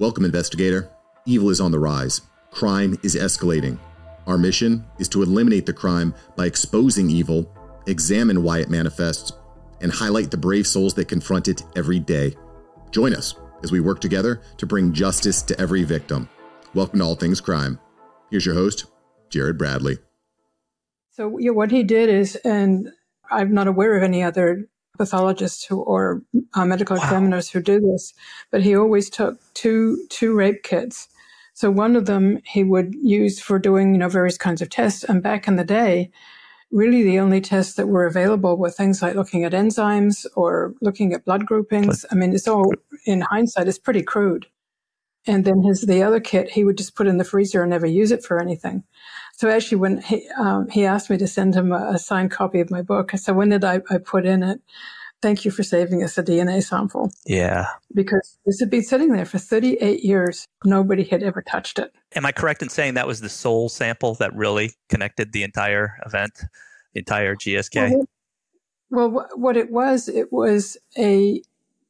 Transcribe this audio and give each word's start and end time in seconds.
Welcome, 0.00 0.24
investigator. 0.24 0.88
Evil 1.26 1.50
is 1.50 1.60
on 1.60 1.72
the 1.72 1.80
rise. 1.80 2.20
Crime 2.52 2.96
is 3.02 3.16
escalating. 3.16 3.80
Our 4.28 4.38
mission 4.38 4.86
is 5.00 5.08
to 5.08 5.24
eliminate 5.24 5.66
the 5.66 5.72
crime 5.72 6.14
by 6.36 6.46
exposing 6.46 7.10
evil, 7.10 7.52
examine 7.88 8.44
why 8.44 8.60
it 8.60 8.70
manifests, 8.70 9.32
and 9.80 9.90
highlight 9.90 10.30
the 10.30 10.36
brave 10.36 10.68
souls 10.68 10.94
that 10.94 11.08
confront 11.08 11.48
it 11.48 11.64
every 11.74 11.98
day. 11.98 12.36
Join 12.92 13.12
us 13.12 13.34
as 13.64 13.72
we 13.72 13.80
work 13.80 14.00
together 14.00 14.40
to 14.58 14.66
bring 14.66 14.92
justice 14.92 15.42
to 15.42 15.60
every 15.60 15.82
victim. 15.82 16.28
Welcome 16.74 17.00
to 17.00 17.04
All 17.04 17.16
Things 17.16 17.40
Crime. 17.40 17.80
Here's 18.30 18.46
your 18.46 18.54
host, 18.54 18.84
Jared 19.30 19.58
Bradley. 19.58 19.98
So, 21.10 21.38
yeah, 21.38 21.50
what 21.50 21.72
he 21.72 21.82
did 21.82 22.08
is, 22.08 22.36
and 22.44 22.88
I'm 23.32 23.52
not 23.52 23.66
aware 23.66 23.96
of 23.96 24.04
any 24.04 24.22
other 24.22 24.68
pathologists 24.98 25.64
who, 25.64 25.80
or 25.80 26.22
uh, 26.54 26.64
medical 26.64 26.96
wow. 26.96 27.02
examiners 27.02 27.48
who 27.48 27.62
do 27.62 27.80
this, 27.80 28.12
but 28.50 28.62
he 28.62 28.76
always 28.76 29.08
took 29.08 29.38
two 29.54 29.96
two 30.10 30.34
rape 30.34 30.62
kits. 30.62 31.08
So 31.54 31.70
one 31.70 31.96
of 31.96 32.06
them 32.06 32.40
he 32.44 32.62
would 32.64 32.94
use 32.94 33.40
for 33.40 33.58
doing 33.58 33.94
you 33.94 33.98
know 33.98 34.08
various 34.08 34.38
kinds 34.38 34.60
of 34.60 34.70
tests. 34.70 35.04
And 35.04 35.22
back 35.22 35.48
in 35.48 35.56
the 35.56 35.64
day, 35.64 36.10
really 36.70 37.02
the 37.02 37.18
only 37.18 37.40
tests 37.40 37.74
that 37.74 37.88
were 37.88 38.06
available 38.06 38.56
were 38.56 38.70
things 38.70 39.00
like 39.02 39.14
looking 39.14 39.44
at 39.44 39.52
enzymes 39.52 40.26
or 40.36 40.74
looking 40.80 41.12
at 41.12 41.24
blood 41.24 41.46
groupings. 41.46 42.04
I 42.10 42.14
mean, 42.14 42.34
it's 42.34 42.48
all 42.48 42.72
in 43.06 43.22
hindsight, 43.22 43.68
it's 43.68 43.78
pretty 43.78 44.02
crude. 44.02 44.46
And 45.26 45.44
then 45.44 45.62
his 45.62 45.82
the 45.82 46.02
other 46.02 46.20
kit 46.20 46.50
he 46.50 46.64
would 46.64 46.78
just 46.78 46.94
put 46.94 47.06
in 47.06 47.18
the 47.18 47.24
freezer 47.24 47.62
and 47.62 47.70
never 47.70 47.86
use 47.86 48.10
it 48.12 48.24
for 48.24 48.40
anything. 48.40 48.84
So 49.38 49.48
actually, 49.48 49.78
when 49.78 50.02
he 50.02 50.28
um, 50.36 50.68
he 50.68 50.84
asked 50.84 51.10
me 51.10 51.16
to 51.16 51.28
send 51.28 51.54
him 51.54 51.70
a, 51.70 51.92
a, 51.94 51.98
signed 51.98 52.32
copy 52.32 52.58
of 52.58 52.72
my 52.72 52.82
book, 52.82 53.14
I 53.14 53.16
said, 53.18 53.36
"When 53.36 53.50
did 53.50 53.64
I, 53.64 53.80
I 53.88 53.98
put 53.98 54.26
in 54.26 54.42
it?" 54.42 54.60
Thank 55.22 55.44
you 55.44 55.52
for 55.52 55.62
saving 55.62 56.02
us 56.02 56.18
a 56.18 56.24
DNA 56.24 56.60
sample. 56.60 57.12
Yeah. 57.24 57.66
Because 57.94 58.36
this 58.46 58.58
had 58.58 58.70
been 58.70 58.82
sitting 58.82 59.12
there 59.12 59.24
for 59.24 59.38
38 59.38 60.04
years. 60.04 60.46
Nobody 60.64 61.04
had 61.04 61.22
ever 61.22 61.42
touched 61.42 61.78
it. 61.78 61.92
Am 62.14 62.26
I 62.26 62.32
correct 62.32 62.62
in 62.62 62.68
saying 62.68 62.94
that 62.94 63.06
was 63.06 63.20
the 63.20 63.28
sole 63.28 63.68
sample 63.68 64.14
that 64.14 64.34
really 64.34 64.72
connected 64.88 65.32
the 65.32 65.42
entire 65.42 65.98
event, 66.06 66.40
the 66.92 67.00
entire 67.00 67.34
GSK? 67.34 67.90
Well, 68.90 69.10
well 69.10 69.28
what 69.34 69.56
it 69.56 69.72
was, 69.72 70.08
it 70.08 70.32
was 70.32 70.76
a 70.96 71.42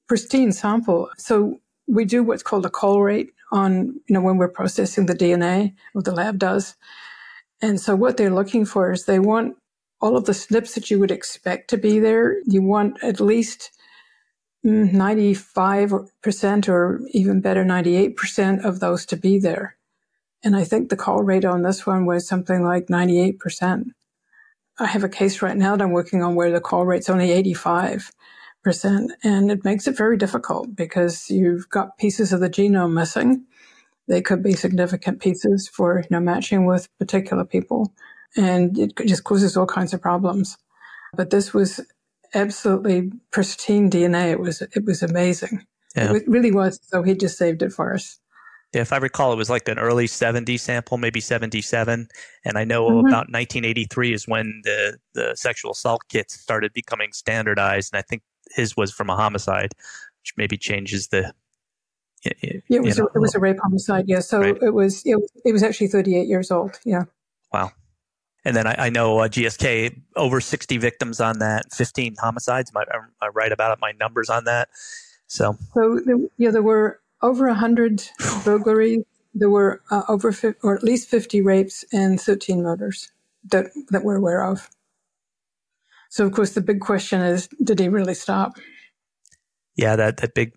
pristine 0.07 0.53
sample. 0.53 1.11
So 1.19 1.61
we 1.87 2.07
do 2.07 2.23
what's 2.23 2.43
called 2.43 2.65
a 2.65 2.71
call 2.71 3.03
rate 3.03 3.31
on, 3.53 4.01
you 4.07 4.15
know, 4.15 4.23
when 4.23 4.39
we're 4.39 4.49
processing 4.49 5.05
the 5.05 5.15
DNA, 5.15 5.75
what 5.93 6.07
the 6.07 6.13
lab 6.13 6.39
does. 6.39 6.77
And 7.61 7.81
so 7.81 7.97
what 7.97 8.17
they're 8.17 8.31
looking 8.31 8.65
for 8.65 8.93
is 8.93 9.05
they 9.05 9.19
want 9.19 9.57
all 10.01 10.17
of 10.17 10.27
the 10.27 10.33
SNPs 10.33 10.75
that 10.75 10.91
you 10.91 10.99
would 10.99 11.11
expect 11.11 11.71
to 11.71 11.77
be 11.77 11.99
there. 11.99 12.37
You 12.45 12.63
want 12.63 13.03
at 13.03 13.21
least 13.21 13.71
mm, 14.65 14.91
95% 14.93 16.69
or 16.69 17.01
even 17.11 17.41
better, 17.41 17.65
98% 17.65 18.65
of 18.65 18.81
those 18.81 19.05
to 19.07 19.17
be 19.17 19.39
there. 19.39 19.77
And 20.45 20.57
I 20.57 20.65
think 20.65 20.89
the 20.89 20.97
call 20.97 21.23
rate 21.23 21.45
on 21.45 21.63
this 21.63 21.85
one 21.85 22.07
was 22.07 22.29
something 22.29 22.63
like 22.63 22.87
98%. 22.87 23.87
I 24.79 24.87
have 24.87 25.03
a 25.03 25.09
case 25.09 25.43
right 25.43 25.57
now 25.57 25.75
that 25.75 25.83
I'm 25.83 25.91
working 25.91 26.23
on 26.23 26.37
where 26.37 26.53
the 26.53 26.61
call 26.61 26.87
rate's 26.87 27.09
only 27.09 27.31
85%. 27.43 28.13
And 29.25 29.51
it 29.51 29.65
makes 29.65 29.89
it 29.89 29.97
very 29.97 30.17
difficult 30.17 30.77
because 30.77 31.29
you've 31.29 31.69
got 31.69 31.99
pieces 31.99 32.33
of 32.33 32.39
the 32.39 32.49
genome 32.49 32.93
missing. 32.93 33.45
They 34.09 34.23
could 34.23 34.43
be 34.43 34.55
significant 34.55 35.21
pieces 35.21 35.69
for 35.69 36.01
you 36.01 36.07
know, 36.11 36.21
matching 36.21 36.67
with 36.67 36.89
particular 36.99 37.45
people. 37.45 37.93
And 38.37 38.79
it 38.79 38.93
just 39.07 39.25
causes 39.25 39.57
all 39.57 39.67
kinds 39.67 39.95
of 39.95 40.03
problems. 40.03 40.57
But 41.15 41.31
this 41.31 41.55
was 41.55 41.81
absolutely 42.35 43.13
pristine 43.31 43.91
DNA. 43.91 44.33
It 44.33 44.41
was, 44.41 44.63
it 44.63 44.85
was 44.85 45.03
amazing. 45.03 45.67
Yeah. 45.97 46.15
It 46.15 46.29
really 46.29 46.53
was. 46.53 46.81
So 46.83 47.03
he 47.03 47.15
just 47.15 47.39
saved 47.39 47.63
it 47.63 47.73
for 47.73 47.95
us. 47.95 48.19
Yeah, 48.75 48.83
if 48.83 48.93
I 48.93 48.99
recall, 48.99 49.33
it 49.33 49.37
was 49.37 49.49
like 49.49 49.67
an 49.69 49.79
early 49.79 50.07
70 50.07 50.59
sample, 50.59 50.99
maybe 50.99 51.21
77. 51.21 52.09
And 52.45 52.59
I 52.59 52.65
know 52.65 52.85
mm-hmm. 52.85 53.07
about 53.07 53.31
1983 53.31 54.13
is 54.13 54.29
when 54.29 54.61
the, 54.65 54.99
the 55.15 55.35
sexual 55.37 55.71
assault 55.71 56.03
kits 56.11 56.39
started 56.39 56.75
becoming 56.75 57.13
standardized. 57.13 57.95
And 57.95 57.99
I 57.99 58.03
think 58.03 58.23
his 58.51 58.77
was 58.77 58.93
from 58.93 59.09
a 59.09 59.17
homicide, 59.17 59.73
which 60.21 60.35
maybe 60.37 60.59
changes 60.59 61.09
the 61.09 61.33
yeah, 62.25 62.33
it 62.69 62.83
was, 62.83 62.99
a, 62.99 63.05
it 63.05 63.19
was 63.19 63.35
a 63.35 63.39
rape 63.39 63.59
homicide. 63.63 64.05
Yeah, 64.09 64.21
so 64.21 64.41
right. 64.41 64.57
it 64.61 64.75
was 64.75 65.03
it, 65.05 65.19
it 65.45 65.53
was 65.53 65.63
actually 65.63 65.89
38 65.89 66.27
years 66.27 66.51
old. 66.51 66.79
Yeah. 66.85 67.05
Wow. 67.53 67.73
And 68.45 68.57
then 68.57 68.67
I, 68.67 68.87
I 68.87 68.91
know 68.91 69.19
uh, 69.19 69.29
GSK 69.29 70.01
over 70.17 70.41
60 70.41 70.79
victims 70.79 71.21
on 71.21 71.39
that, 71.41 71.73
15 71.73 72.17
homicides. 72.19 72.71
Am 72.75 72.79
I, 72.79 72.97
am 72.97 73.11
I 73.21 73.29
right 73.29 73.53
about 73.53 73.73
it? 73.73 73.79
My 73.81 73.93
numbers 73.99 74.31
on 74.31 74.45
that. 74.45 74.69
So, 75.27 75.57
so 75.75 76.01
there, 76.05 76.17
yeah, 76.39 76.51
there 76.51 76.63
were 76.63 77.01
over 77.23 77.47
100 77.47 78.03
burglaries. 78.45 79.05
There 79.35 79.51
were 79.51 79.83
uh, 79.91 80.03
over 80.09 80.35
or 80.63 80.77
at 80.77 80.83
least 80.83 81.09
50 81.09 81.43
rapes 81.43 81.85
and 81.93 82.21
13 82.21 82.63
murders 82.63 83.13
that 83.51 83.67
that 83.91 84.05
we're 84.05 84.17
aware 84.17 84.45
of. 84.45 84.69
So, 86.11 86.25
of 86.25 86.33
course, 86.33 86.53
the 86.53 86.63
big 86.63 86.81
question 86.81 87.21
is, 87.21 87.49
did 87.63 87.79
he 87.79 87.89
really 87.89 88.15
stop? 88.15 88.57
Yeah, 89.77 89.95
that 89.97 90.17
that 90.19 90.35
big 90.35 90.55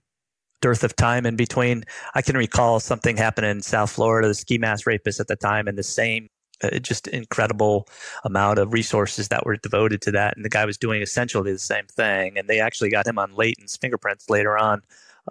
dearth 0.62 0.84
of 0.84 0.96
time 0.96 1.26
in 1.26 1.36
between. 1.36 1.84
I 2.16 2.22
can 2.22 2.38
recall 2.38 2.80
something 2.80 3.18
happened 3.18 3.48
in 3.48 3.62
South 3.62 3.92
Florida, 3.92 4.28
the 4.28 4.36
ski 4.36 4.58
mask 4.58 4.88
rapist 4.88 5.20
at 5.20 5.28
the 5.28 5.36
time, 5.36 5.68
and 5.68 5.78
the 5.78 5.84
same 5.84 6.30
uh, 6.64 6.80
just 6.80 7.08
incredible 7.08 7.88
amount 8.24 8.60
of 8.60 8.74
resources 8.74 9.28
that 9.30 9.46
were 9.46 9.58
devoted 9.58 10.02
to 10.04 10.12
that. 10.12 10.36
And 10.36 10.46
the 10.46 10.50
guy 10.50 10.66
was 10.66 10.78
doing 10.78 11.02
essentially 11.02 11.52
the 11.52 11.60
same 11.60 11.86
thing. 11.88 12.38
And 12.38 12.48
they 12.48 12.60
actually 12.60 12.90
got 12.90 13.08
him 13.08 13.18
on 13.18 13.34
latent 13.34 13.76
fingerprints 13.82 14.30
later 14.30 14.58
on, 14.58 14.82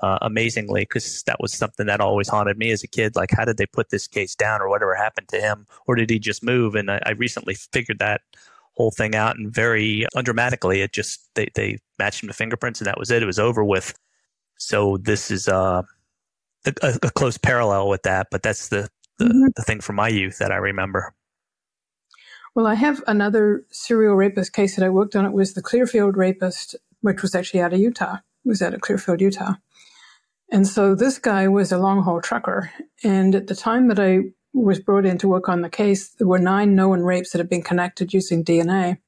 uh, 0.03 0.19
amazingly, 0.23 0.83
because 0.83 1.23
that 1.25 1.41
was 1.41 1.53
something 1.53 1.87
that 1.87 2.01
always 2.01 2.29
haunted 2.29 2.59
me 2.59 2.73
as 2.73 2.83
a 2.83 2.89
kid. 2.89 3.17
Like, 3.17 3.31
how 3.31 3.45
did 3.45 3.57
they 3.57 3.67
put 3.67 3.91
this 3.91 4.09
case 4.09 4.35
down 4.35 4.61
or 4.61 4.69
whatever 4.69 4.95
happened 4.95 5.29
to 5.29 5.41
him? 5.41 5.67
Or 5.87 5.95
did 5.95 6.11
he 6.11 6.19
just 6.19 6.43
move? 6.43 6.75
And 6.75 6.91
I, 6.91 7.01
I 7.07 7.11
recently 7.13 7.55
figured 7.55 8.01
that 8.01 8.23
whole 8.75 8.91
thing 8.91 9.15
out 9.15 9.37
and 9.37 9.53
very 9.53 10.07
undramatically, 10.17 10.83
it 10.83 10.93
just, 10.93 11.29
they, 11.35 11.49
they 11.55 11.79
matched 11.99 12.23
him 12.23 12.29
to 12.29 12.33
fingerprints 12.33 12.81
and 12.81 12.87
that 12.87 12.99
was 12.99 13.11
it. 13.11 13.23
It 13.23 13.27
was 13.27 13.39
over 13.39 13.65
with. 13.65 13.95
So 14.61 14.99
this 14.99 15.31
is 15.31 15.49
uh, 15.49 15.83
a, 16.67 16.73
a, 16.83 17.11
close 17.11 17.39
parallel 17.39 17.89
with 17.89 18.03
that, 18.03 18.29
but 18.31 18.43
that's 18.43 18.69
the, 18.69 18.89
the, 19.19 19.25
mm-hmm. 19.25 19.47
the 19.57 19.63
thing 19.63 19.81
from 19.81 19.97
my 19.97 20.09
youth 20.09 20.37
that 20.39 20.53
I 20.53 20.57
remember. 20.57 21.15
Well, 22.55 22.67
I 22.67 22.75
have 22.75 23.03
another 23.07 23.65
serial 23.71 24.15
rapist 24.15 24.53
case 24.53 24.77
that 24.77 24.85
I 24.85 24.91
worked 24.91 25.17
on. 25.17 25.25
It 25.25 25.33
was 25.33 25.55
the 25.55 25.63
Clearfield 25.63 26.19
rapist, 26.19 26.77
which 27.01 27.23
was 27.23 27.35
actually 27.35 27.61
out 27.61 27.73
of 27.73 27.81
Utah. 27.81 28.17
It 28.17 28.49
was 28.49 28.61
out 28.61 28.75
of 28.75 28.83
Clearfield, 28.83 29.23
Utah. 29.23 29.55
And 30.53 30.69
so 30.69 30.95
this 30.95 31.19
guy 31.19 31.49
was 31.49 31.73
a 31.73 31.79
long 31.79 32.03
haul 32.03 32.21
trucker. 32.21 32.71
And 33.03 33.35
at 33.35 33.47
the 33.47 33.57
time 33.57 33.89
that 33.89 33.99
I 33.99 34.33
was 34.53 34.79
brought 34.79 35.07
in 35.07 35.17
to 35.19 35.29
work 35.29 35.49
on 35.49 35.63
the 35.63 35.71
case, 35.71 36.11
there 36.11 36.27
were 36.27 36.39
nine 36.39 36.75
known 36.75 37.01
rapes 37.01 37.31
that 37.31 37.39
had 37.39 37.49
been 37.49 37.63
connected 37.63 38.13
using 38.13 38.45
DNA. 38.45 38.99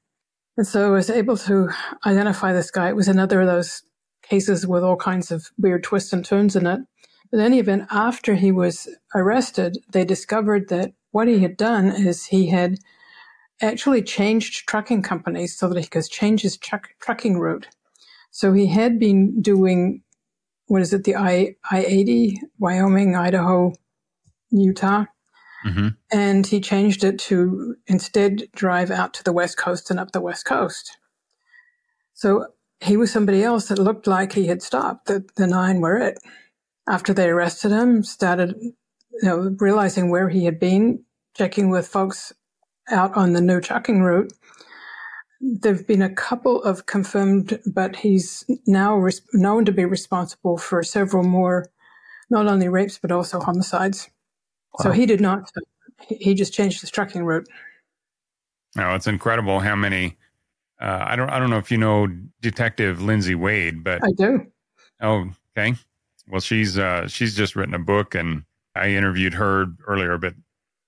And 0.56 0.66
so 0.66 0.86
I 0.86 0.91
was 0.91 1.10
able 1.10 1.36
to 1.38 1.68
identify 2.06 2.54
this 2.54 2.70
guy. 2.70 2.88
It 2.88 2.96
was 2.96 3.08
another 3.08 3.42
of 3.42 3.48
those 3.48 3.82
cases 4.32 4.66
with 4.66 4.82
all 4.82 4.97
kinds 4.97 5.31
of 5.31 5.50
weird 5.59 5.84
twists 5.84 6.10
and 6.10 6.25
turns 6.25 6.56
in 6.56 6.66
it. 6.66 6.81
But 7.31 7.41
in 7.41 7.44
any 7.44 7.59
event, 7.59 7.87
after 7.91 8.34
he 8.34 8.50
was 8.50 8.88
arrested, 9.15 9.76
they 9.93 10.06
discovered 10.06 10.70
that 10.70 10.93
what 11.10 11.28
he 11.28 11.41
had 11.41 11.59
done 11.59 11.88
is 11.88 12.25
he 12.25 12.47
had 12.47 12.78
actually 13.60 14.03
changed 14.03 14.66
trucking 14.66 15.03
companies 15.03 15.54
so 15.59 15.69
that 15.69 15.78
he 15.78 15.87
could 15.87 16.09
change 16.09 16.41
his 16.41 16.56
truck, 16.56 16.88
trucking 16.98 17.38
route. 17.38 17.69
So 18.31 18.54
he 18.54 18.69
had 18.69 18.98
been 18.98 19.42
doing, 19.42 20.03
what 20.65 20.81
is 20.81 20.94
it, 20.94 21.04
the 21.04 21.16
I, 21.16 21.56
I-80, 21.71 22.38
Wyoming, 22.59 23.15
Idaho, 23.15 23.75
Utah. 24.50 25.04
Mm-hmm. 25.66 25.88
And 26.10 26.47
he 26.47 26.59
changed 26.59 27.04
it 27.04 27.19
to 27.28 27.76
instead 27.87 28.44
drive 28.54 28.91
out 28.91 29.12
to 29.15 29.25
the 29.25 29.32
West 29.34 29.59
Coast 29.59 29.91
and 29.91 30.00
up 30.00 30.12
the 30.12 30.22
West 30.22 30.47
Coast. 30.47 30.97
So 32.15 32.47
he 32.82 32.97
was 32.97 33.12
somebody 33.12 33.44
else 33.44 33.69
that 33.69 33.78
looked 33.78 34.06
like 34.06 34.32
he 34.32 34.48
had 34.48 34.62
stopped. 34.62 35.06
The, 35.06 35.25
the 35.37 35.47
nine 35.47 35.81
were 35.81 35.98
it. 35.98 36.19
After 36.88 37.15
they 37.15 37.28
arrested 37.28 37.70
him, 37.70 38.03
started, 38.03 38.56
you 38.60 38.74
know, 39.22 39.54
realizing 39.60 40.10
where 40.10 40.28
he 40.28 40.45
had 40.45 40.59
been, 40.59 41.04
checking 41.36 41.71
with 41.71 41.86
folks 41.86 42.33
out 42.91 43.16
on 43.16 43.33
the 43.33 43.41
no 43.41 43.60
trucking 43.60 44.03
route. 44.03 44.33
There 45.41 45.74
have 45.74 45.86
been 45.86 46.03
a 46.03 46.12
couple 46.12 46.62
of 46.62 46.86
confirmed, 46.86 47.60
but 47.66 47.97
he's 47.97 48.45
now 48.66 48.97
res- 48.97 49.22
known 49.33 49.65
to 49.65 49.72
be 49.72 49.84
responsible 49.84 50.59
for 50.59 50.83
several 50.83 51.22
more, 51.22 51.71
not 52.30 52.47
only 52.48 52.68
rapes, 52.68 52.98
but 52.98 53.12
also 53.12 53.41
homicides. 53.41 54.09
Wow. 54.74 54.84
So 54.84 54.91
he 54.91 55.06
did 55.06 55.21
not, 55.21 55.51
he 56.09 56.34
just 56.34 56.53
changed 56.53 56.80
his 56.80 56.91
trucking 56.91 57.24
route. 57.24 57.47
Oh, 58.77 58.95
it's 58.95 59.06
incredible 59.06 59.60
how 59.60 59.77
many. 59.77 60.16
Uh, 60.82 61.04
I 61.06 61.16
don't. 61.16 61.30
I 61.30 61.38
don't 61.38 61.48
know 61.48 61.58
if 61.58 61.70
you 61.70 61.78
know 61.78 62.08
Detective 62.40 63.00
Lindsay 63.00 63.36
Wade, 63.36 63.84
but 63.84 64.02
I 64.02 64.10
do. 64.16 64.44
Oh, 65.00 65.30
okay. 65.56 65.74
Well, 66.28 66.40
she's 66.40 66.76
uh, 66.76 67.06
she's 67.06 67.36
just 67.36 67.54
written 67.54 67.74
a 67.74 67.78
book, 67.78 68.16
and 68.16 68.42
I 68.74 68.88
interviewed 68.88 69.32
her 69.34 69.66
earlier. 69.86 70.18
But 70.18 70.34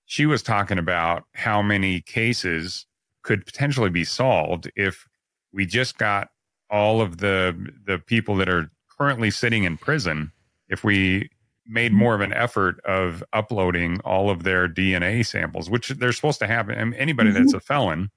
she 0.05 0.25
was 0.25 0.43
talking 0.43 0.77
about 0.77 1.23
how 1.33 1.61
many 1.61 2.01
cases 2.01 2.85
could 3.23 3.45
potentially 3.45 3.89
be 3.89 4.03
solved 4.03 4.69
if 4.75 5.07
we 5.53 5.65
just 5.65 5.97
got 5.97 6.27
all 6.69 6.99
of 6.99 7.19
the 7.19 7.71
the 7.85 7.97
people 7.97 8.35
that 8.35 8.49
are 8.49 8.69
currently 8.97 9.31
sitting 9.31 9.63
in 9.63 9.77
prison 9.77 10.31
if 10.67 10.83
we 10.83 11.29
made 11.67 11.93
more 11.93 12.13
of 12.13 12.21
an 12.21 12.33
effort 12.33 12.79
of 12.85 13.23
uploading 13.33 13.99
all 14.01 14.29
of 14.29 14.43
their 14.43 14.67
DNA 14.67 15.25
samples, 15.25 15.69
which 15.69 15.89
they're 15.89 16.11
supposed 16.11 16.39
to 16.39 16.47
have. 16.47 16.69
And 16.69 16.93
anybody 16.95 17.31
mm-hmm. 17.31 17.43
that's 17.43 17.53
a 17.53 17.59
felon, 17.59 18.11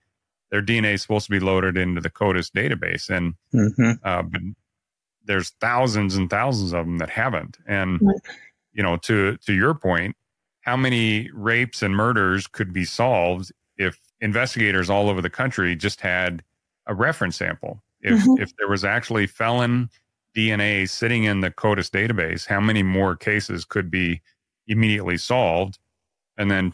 their 0.50 0.62
DNA 0.62 0.94
is 0.94 1.02
supposed 1.02 1.26
to 1.26 1.32
be 1.32 1.40
loaded 1.40 1.76
into 1.76 2.00
the 2.00 2.10
CODIS 2.10 2.50
database, 2.50 3.10
and 3.10 3.34
mm-hmm. 3.54 3.92
uh, 4.02 4.22
but 4.22 4.40
there's 5.24 5.50
thousands 5.60 6.16
and 6.16 6.30
thousands 6.30 6.72
of 6.72 6.86
them 6.86 6.98
that 6.98 7.10
haven't. 7.10 7.58
And 7.66 8.00
you 8.72 8.82
know, 8.82 8.96
to 8.98 9.36
to 9.38 9.52
your 9.52 9.74
point, 9.74 10.16
how 10.60 10.76
many 10.76 11.30
rapes 11.32 11.82
and 11.82 11.94
murders 11.94 12.46
could 12.46 12.72
be 12.72 12.84
solved 12.84 13.52
if 13.76 14.00
investigators 14.20 14.90
all 14.90 15.08
over 15.08 15.20
the 15.20 15.30
country 15.30 15.76
just 15.76 16.00
had 16.00 16.42
a 16.86 16.94
reference 16.94 17.36
sample? 17.36 17.82
If 18.00 18.20
mm-hmm. 18.20 18.42
if 18.42 18.56
there 18.56 18.68
was 18.68 18.84
actually 18.84 19.26
felon 19.26 19.90
DNA 20.36 20.88
sitting 20.88 21.24
in 21.24 21.40
the 21.40 21.50
CODIS 21.50 21.90
database, 21.90 22.46
how 22.46 22.60
many 22.60 22.82
more 22.82 23.16
cases 23.16 23.64
could 23.64 23.90
be 23.90 24.20
immediately 24.66 25.16
solved? 25.16 25.78
And 26.36 26.50
then, 26.50 26.72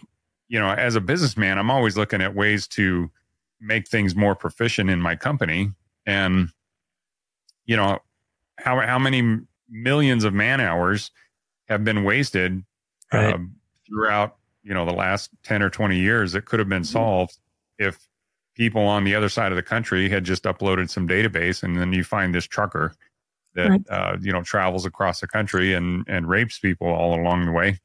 you 0.49 0.61
know, 0.61 0.71
as 0.71 0.97
a 0.97 1.01
businessman, 1.01 1.59
I'm 1.59 1.71
always 1.71 1.97
looking 1.97 2.21
at 2.21 2.35
ways 2.35 2.69
to 2.69 3.11
make 3.65 3.89
things 3.89 4.15
more 4.15 4.35
proficient 4.35 4.91
in 4.91 5.01
my 5.01 5.17
company. 5.17 5.71
And, 6.07 6.51
you 7.65 7.77
know, 7.77 7.99
how, 8.59 8.81
how 8.81 8.99
many 8.99 9.41
millions 9.69 10.25
of 10.25 10.35
man 10.35 10.61
hours 10.61 11.11
have 11.69 11.85
been 11.85 12.05
wasted 12.05 12.63
right. 13.13 13.35
uh, 13.35 13.39
throughout, 13.87 14.37
you 14.63 14.75
know, 14.75 14.85
the 14.85 14.93
last 14.93 15.31
10 15.45 15.63
or 15.63 15.71
20 15.71 15.99
years 15.99 16.33
that 16.33 16.45
could 16.45 16.59
have 16.59 16.69
been 16.69 16.83
mm-hmm. 16.83 16.93
solved 16.93 17.39
if 17.79 18.09
people 18.55 18.83
on 18.83 19.05
the 19.05 19.15
other 19.15 19.29
side 19.29 19.51
of 19.51 19.57
the 19.57 19.63
country 19.63 20.09
had 20.09 20.25
just 20.25 20.45
uploaded 20.45 20.89
some 20.89 21.09
database 21.09 21.63
and 21.63 21.77
then 21.77 21.93
you 21.93 22.05
find 22.05 22.35
this 22.35 22.45
trucker 22.45 22.95
that 23.55 23.69
right. 23.69 23.83
uh, 23.89 24.17
you 24.21 24.33
know 24.33 24.43
travels 24.43 24.85
across 24.85 25.21
the 25.21 25.27
country 25.27 25.75
and 25.75 26.05
and 26.09 26.29
rapes 26.29 26.59
people 26.59 26.89
all 26.89 27.19
along 27.19 27.47
the 27.47 27.53
way. 27.53 27.79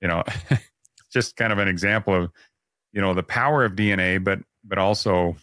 You 0.00 0.08
know, 0.08 0.22
just 1.12 1.36
kind 1.36 1.52
of 1.52 1.58
an 1.58 1.68
example 1.68 2.14
of 2.14 2.30
you 2.92 3.00
know 3.00 3.14
the 3.14 3.22
power 3.22 3.64
of 3.64 3.72
DNA, 3.72 4.22
but 4.22 4.40
but 4.64 4.78
also 4.78 5.36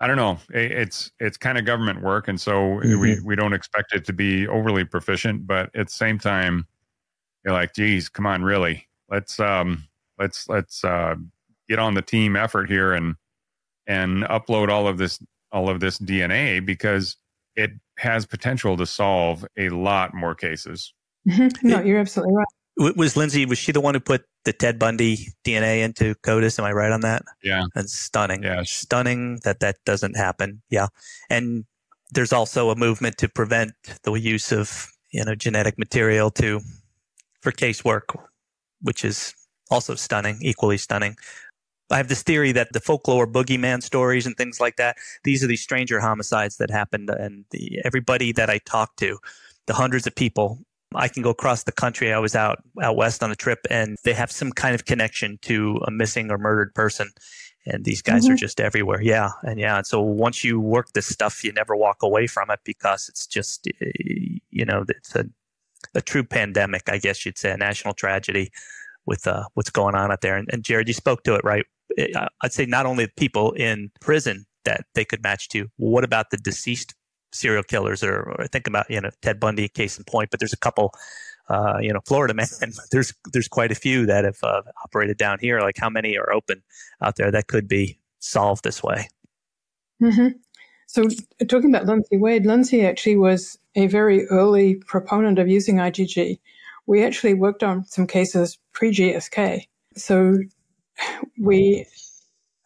I 0.00 0.06
don't 0.06 0.16
know. 0.16 0.38
It's 0.50 1.10
it's 1.18 1.36
kind 1.36 1.58
of 1.58 1.64
government 1.64 2.02
work, 2.02 2.28
and 2.28 2.40
so 2.40 2.52
mm-hmm. 2.52 3.00
we 3.00 3.20
we 3.20 3.36
don't 3.36 3.52
expect 3.52 3.92
it 3.92 4.04
to 4.04 4.12
be 4.12 4.46
overly 4.46 4.84
proficient. 4.84 5.46
But 5.46 5.74
at 5.74 5.88
the 5.88 5.92
same 5.92 6.18
time, 6.18 6.66
you're 7.44 7.54
like, 7.54 7.74
geez, 7.74 8.08
come 8.08 8.26
on, 8.26 8.44
really? 8.44 8.86
Let's 9.08 9.40
um 9.40 9.88
let's 10.16 10.48
let's 10.48 10.84
uh, 10.84 11.16
get 11.68 11.80
on 11.80 11.94
the 11.94 12.02
team 12.02 12.36
effort 12.36 12.68
here 12.68 12.92
and 12.92 13.16
and 13.88 14.22
upload 14.24 14.68
all 14.68 14.86
of 14.86 14.98
this 14.98 15.18
all 15.50 15.68
of 15.68 15.80
this 15.80 15.98
DNA 15.98 16.64
because 16.64 17.16
it 17.56 17.72
has 17.96 18.24
potential 18.24 18.76
to 18.76 18.86
solve 18.86 19.44
a 19.56 19.68
lot 19.70 20.14
more 20.14 20.34
cases. 20.34 20.94
Mm-hmm. 21.28 21.66
no, 21.66 21.80
you're 21.80 21.98
absolutely 21.98 22.34
right. 22.34 22.96
Was 22.96 23.16
Lindsay, 23.16 23.44
was 23.44 23.58
she 23.58 23.72
the 23.72 23.80
one 23.80 23.94
who 23.94 24.00
put 24.00 24.24
the 24.48 24.52
Ted 24.54 24.78
Bundy 24.78 25.28
DNA 25.44 25.82
into 25.82 26.14
CODIS? 26.22 26.58
Am 26.58 26.64
I 26.64 26.72
right 26.72 26.90
on 26.90 27.02
that? 27.02 27.22
Yeah. 27.42 27.66
And 27.74 27.88
stunning. 27.90 28.42
Yeah. 28.42 28.62
Stunning 28.64 29.40
that 29.44 29.60
that 29.60 29.76
doesn't 29.84 30.16
happen. 30.16 30.62
Yeah. 30.70 30.86
And 31.28 31.66
there's 32.10 32.32
also 32.32 32.70
a 32.70 32.74
movement 32.74 33.18
to 33.18 33.28
prevent 33.28 33.72
the 34.04 34.12
use 34.14 34.50
of, 34.50 34.90
you 35.10 35.22
know, 35.22 35.34
genetic 35.34 35.78
material 35.78 36.30
to, 36.30 36.62
for 37.42 37.52
casework, 37.52 38.18
which 38.80 39.04
is 39.04 39.34
also 39.70 39.94
stunning, 39.94 40.38
equally 40.40 40.78
stunning. 40.78 41.16
I 41.90 41.98
have 41.98 42.08
this 42.08 42.22
theory 42.22 42.52
that 42.52 42.72
the 42.72 42.80
folklore 42.80 43.26
boogeyman 43.26 43.82
stories 43.82 44.26
and 44.26 44.34
things 44.34 44.60
like 44.60 44.76
that, 44.76 44.96
these 45.24 45.44
are 45.44 45.46
these 45.46 45.62
stranger 45.62 46.00
homicides 46.00 46.56
that 46.56 46.70
happened. 46.70 47.10
And 47.10 47.44
the, 47.50 47.82
everybody 47.84 48.32
that 48.32 48.48
I 48.48 48.60
talked 48.64 48.98
to, 49.00 49.18
the 49.66 49.74
hundreds 49.74 50.06
of 50.06 50.14
people, 50.14 50.58
I 50.94 51.08
can 51.08 51.22
go 51.22 51.30
across 51.30 51.64
the 51.64 51.72
country. 51.72 52.12
I 52.12 52.18
was 52.18 52.34
out, 52.34 52.62
out 52.82 52.96
west 52.96 53.22
on 53.22 53.30
a 53.30 53.36
trip 53.36 53.60
and 53.70 53.96
they 54.04 54.14
have 54.14 54.32
some 54.32 54.52
kind 54.52 54.74
of 54.74 54.84
connection 54.84 55.38
to 55.42 55.80
a 55.86 55.90
missing 55.90 56.30
or 56.30 56.38
murdered 56.38 56.74
person. 56.74 57.10
And 57.66 57.84
these 57.84 58.00
guys 58.00 58.24
mm-hmm. 58.24 58.34
are 58.34 58.36
just 58.36 58.60
everywhere. 58.60 59.02
Yeah. 59.02 59.30
And 59.42 59.60
yeah. 59.60 59.76
And 59.76 59.86
so 59.86 60.00
once 60.00 60.42
you 60.42 60.58
work 60.58 60.92
this 60.92 61.06
stuff, 61.06 61.44
you 61.44 61.52
never 61.52 61.76
walk 61.76 62.02
away 62.02 62.26
from 62.26 62.50
it 62.50 62.60
because 62.64 63.08
it's 63.08 63.26
just, 63.26 63.68
eh, 63.80 64.38
you 64.50 64.64
know, 64.64 64.84
it's 64.88 65.14
a, 65.14 65.26
a 65.94 66.00
true 66.00 66.24
pandemic, 66.24 66.88
I 66.88 66.98
guess 66.98 67.26
you'd 67.26 67.38
say, 67.38 67.50
a 67.50 67.56
national 67.56 67.92
tragedy 67.94 68.50
with 69.04 69.26
uh, 69.26 69.44
what's 69.54 69.70
going 69.70 69.94
on 69.94 70.10
out 70.10 70.22
there. 70.22 70.36
And, 70.36 70.48
and 70.50 70.64
Jared, 70.64 70.88
you 70.88 70.94
spoke 70.94 71.22
to 71.24 71.34
it, 71.34 71.42
right? 71.44 71.66
Uh, 71.98 72.28
I'd 72.42 72.52
say 72.52 72.64
not 72.64 72.86
only 72.86 73.04
the 73.06 73.12
people 73.16 73.52
in 73.52 73.90
prison 74.00 74.46
that 74.64 74.84
they 74.94 75.04
could 75.04 75.22
match 75.22 75.48
to. 75.48 75.66
what 75.76 76.04
about 76.04 76.30
the 76.30 76.36
deceased 76.36 76.94
serial 77.32 77.62
killers, 77.62 78.02
or, 78.02 78.34
or 78.38 78.46
think 78.46 78.66
about 78.66 78.90
you 78.90 79.00
know 79.00 79.10
Ted 79.22 79.40
Bundy, 79.40 79.68
case 79.68 79.98
in 79.98 80.04
point. 80.04 80.30
But 80.30 80.40
there's 80.40 80.52
a 80.52 80.58
couple, 80.58 80.92
uh, 81.48 81.78
you 81.80 81.92
know, 81.92 82.00
Florida 82.06 82.34
man. 82.34 82.46
There's 82.90 83.14
there's 83.32 83.48
quite 83.48 83.72
a 83.72 83.76
few 83.76 84.06
that 84.06 84.24
have 84.24 84.38
uh, 84.42 84.62
operated 84.84 85.16
down 85.16 85.38
here. 85.40 85.60
Like 85.60 85.76
how 85.78 85.90
many 85.90 86.16
are 86.16 86.32
open 86.32 86.62
out 87.02 87.16
there 87.16 87.30
that 87.30 87.46
could 87.46 87.68
be 87.68 87.98
solved 88.18 88.64
this 88.64 88.82
way? 88.82 89.08
Mm-hmm. 90.02 90.28
So 90.86 91.04
talking 91.46 91.74
about 91.74 91.86
Lindsay 91.86 92.16
Wade, 92.16 92.46
Lindsay 92.46 92.84
actually 92.84 93.16
was 93.16 93.58
a 93.74 93.86
very 93.88 94.26
early 94.28 94.76
proponent 94.76 95.38
of 95.38 95.46
using 95.46 95.76
IGG. 95.76 96.38
We 96.86 97.04
actually 97.04 97.34
worked 97.34 97.62
on 97.62 97.84
some 97.84 98.06
cases 98.06 98.58
pre 98.72 98.90
GSK. 98.90 99.66
So 99.96 100.38
we, 101.38 101.86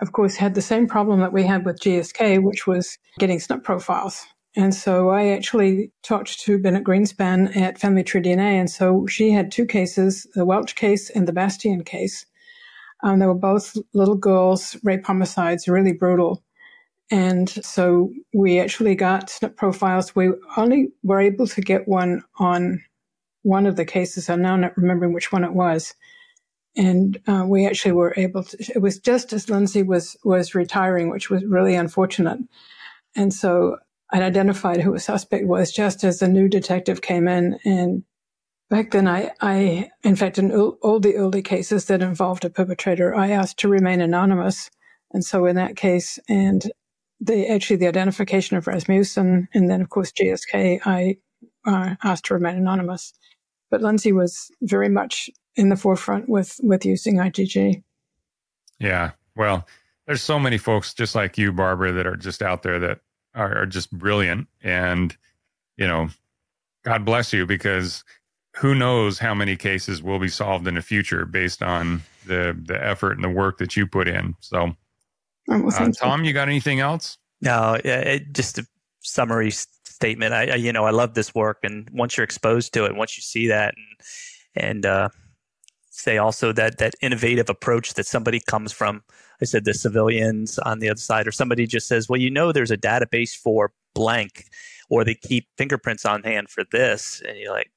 of 0.00 0.12
course, 0.12 0.36
had 0.36 0.54
the 0.54 0.62
same 0.62 0.86
problem 0.86 1.18
that 1.20 1.32
we 1.32 1.42
had 1.42 1.64
with 1.66 1.80
GSK, 1.80 2.42
which 2.42 2.66
was 2.66 2.96
getting 3.18 3.38
SNP 3.38 3.64
profiles. 3.64 4.24
And 4.54 4.74
so 4.74 5.08
I 5.08 5.28
actually 5.28 5.90
talked 6.02 6.40
to 6.40 6.58
Bennett 6.58 6.84
Greenspan 6.84 7.56
at 7.56 7.78
Family 7.78 8.02
Tree 8.02 8.20
DNA. 8.20 8.60
And 8.60 8.70
so 8.70 9.06
she 9.06 9.30
had 9.30 9.50
two 9.50 9.64
cases, 9.64 10.26
the 10.34 10.44
Welch 10.44 10.74
case 10.74 11.08
and 11.10 11.26
the 11.26 11.32
Bastian 11.32 11.84
case. 11.84 12.26
Um, 13.02 13.18
they 13.18 13.26
were 13.26 13.34
both 13.34 13.76
little 13.94 14.14
girls, 14.14 14.76
rape 14.84 15.04
homicides, 15.06 15.68
really 15.68 15.92
brutal. 15.92 16.42
And 17.10 17.48
so 17.48 18.12
we 18.34 18.60
actually 18.60 18.94
got 18.94 19.28
SNP 19.28 19.56
profiles. 19.56 20.14
We 20.14 20.30
only 20.56 20.88
were 21.02 21.20
able 21.20 21.46
to 21.46 21.60
get 21.60 21.88
one 21.88 22.22
on 22.38 22.82
one 23.42 23.66
of 23.66 23.76
the 23.76 23.84
cases. 23.84 24.28
I'm 24.28 24.42
now 24.42 24.56
not 24.56 24.76
remembering 24.76 25.12
which 25.12 25.32
one 25.32 25.44
it 25.44 25.52
was 25.52 25.94
and 26.76 27.20
uh, 27.26 27.44
we 27.46 27.66
actually 27.66 27.92
were 27.92 28.14
able 28.16 28.44
to. 28.44 28.72
It 28.74 28.80
was 28.80 28.98
just 28.98 29.32
as 29.32 29.50
Lindsay 29.50 29.82
was 29.82 30.16
was 30.24 30.54
retiring, 30.54 31.10
which 31.10 31.30
was 31.30 31.44
really 31.44 31.74
unfortunate. 31.74 32.38
And 33.14 33.32
so 33.32 33.76
I 34.12 34.22
identified 34.22 34.80
who 34.80 34.94
a 34.94 35.00
suspect 35.00 35.46
was 35.46 35.72
just 35.72 36.04
as 36.04 36.20
a 36.20 36.28
new 36.28 36.48
detective 36.48 37.00
came 37.00 37.26
in. 37.26 37.58
And 37.64 38.04
back 38.68 38.90
then, 38.90 39.08
I, 39.08 39.30
I 39.40 39.90
in 40.04 40.16
fact, 40.16 40.38
in 40.38 40.52
all 40.52 41.00
the 41.00 41.16
early 41.16 41.42
cases 41.42 41.86
that 41.86 42.02
involved 42.02 42.44
a 42.44 42.50
perpetrator, 42.50 43.14
I 43.14 43.30
asked 43.30 43.58
to 43.60 43.68
remain 43.68 44.02
anonymous. 44.02 44.70
And 45.12 45.24
so 45.24 45.46
in 45.46 45.56
that 45.56 45.76
case, 45.76 46.18
and 46.28 46.70
the 47.20 47.48
actually 47.48 47.76
the 47.76 47.86
identification 47.86 48.56
of 48.56 48.66
Rasmussen, 48.66 49.48
and 49.54 49.70
then 49.70 49.80
of 49.80 49.88
course 49.88 50.12
GSK, 50.12 50.80
I 50.84 51.16
uh, 51.64 51.94
asked 52.04 52.26
to 52.26 52.34
remain 52.34 52.56
anonymous. 52.56 53.14
But 53.70 53.80
Lindsay 53.80 54.12
was 54.12 54.50
very 54.60 54.90
much 54.90 55.30
in 55.56 55.70
the 55.70 55.76
forefront 55.76 56.28
with 56.28 56.60
with 56.62 56.84
using 56.84 57.16
IGG. 57.16 57.82
Yeah, 58.78 59.12
well, 59.36 59.66
there's 60.06 60.22
so 60.22 60.38
many 60.38 60.58
folks 60.58 60.92
just 60.92 61.14
like 61.14 61.38
you, 61.38 61.52
Barbara, 61.52 61.92
that 61.92 62.06
are 62.06 62.16
just 62.16 62.42
out 62.42 62.62
there 62.62 62.78
that 62.80 63.00
are, 63.34 63.62
are 63.62 63.66
just 63.66 63.90
brilliant, 63.96 64.48
and 64.62 65.16
you 65.76 65.86
know, 65.86 66.08
God 66.84 67.04
bless 67.04 67.32
you 67.32 67.46
because 67.46 68.04
who 68.56 68.74
knows 68.74 69.18
how 69.18 69.34
many 69.34 69.56
cases 69.56 70.02
will 70.02 70.18
be 70.18 70.28
solved 70.28 70.66
in 70.66 70.74
the 70.74 70.82
future 70.82 71.24
based 71.24 71.62
on 71.62 72.02
the 72.26 72.58
the 72.66 72.82
effort 72.84 73.12
and 73.12 73.24
the 73.24 73.30
work 73.30 73.58
that 73.58 73.76
you 73.76 73.86
put 73.86 74.08
in. 74.08 74.34
So, 74.40 74.74
oh, 75.50 75.70
uh, 75.70 75.90
Tom, 75.92 76.24
you 76.24 76.32
got 76.32 76.48
anything 76.48 76.80
else? 76.80 77.18
No, 77.40 77.78
it, 77.84 78.32
just 78.32 78.58
a 78.58 78.66
summary 79.00 79.50
statement. 79.50 80.32
I, 80.32 80.52
I, 80.52 80.54
you 80.56 80.72
know 80.72 80.84
I 80.84 80.90
love 80.90 81.14
this 81.14 81.34
work, 81.34 81.58
and 81.62 81.88
once 81.92 82.16
you're 82.16 82.24
exposed 82.24 82.72
to 82.74 82.84
it, 82.84 82.94
once 82.94 83.16
you 83.16 83.22
see 83.22 83.48
that, 83.48 83.74
and 83.76 84.64
and 84.66 84.86
uh, 84.86 85.08
say 85.92 86.16
also 86.16 86.52
that 86.52 86.78
that 86.78 86.94
innovative 87.02 87.50
approach 87.50 87.94
that 87.94 88.06
somebody 88.06 88.40
comes 88.40 88.72
from 88.72 89.02
i 89.42 89.44
said 89.44 89.64
the 89.64 89.74
civilians 89.74 90.58
on 90.60 90.78
the 90.78 90.88
other 90.88 90.98
side 90.98 91.26
or 91.26 91.32
somebody 91.32 91.66
just 91.66 91.86
says 91.86 92.08
well 92.08 92.20
you 92.20 92.30
know 92.30 92.50
there's 92.50 92.70
a 92.70 92.78
database 92.78 93.36
for 93.36 93.72
blank 93.94 94.46
or 94.88 95.04
they 95.04 95.14
keep 95.14 95.46
fingerprints 95.58 96.06
on 96.06 96.22
hand 96.22 96.48
for 96.48 96.64
this 96.72 97.22
and 97.28 97.38
you're 97.38 97.52
like 97.52 97.70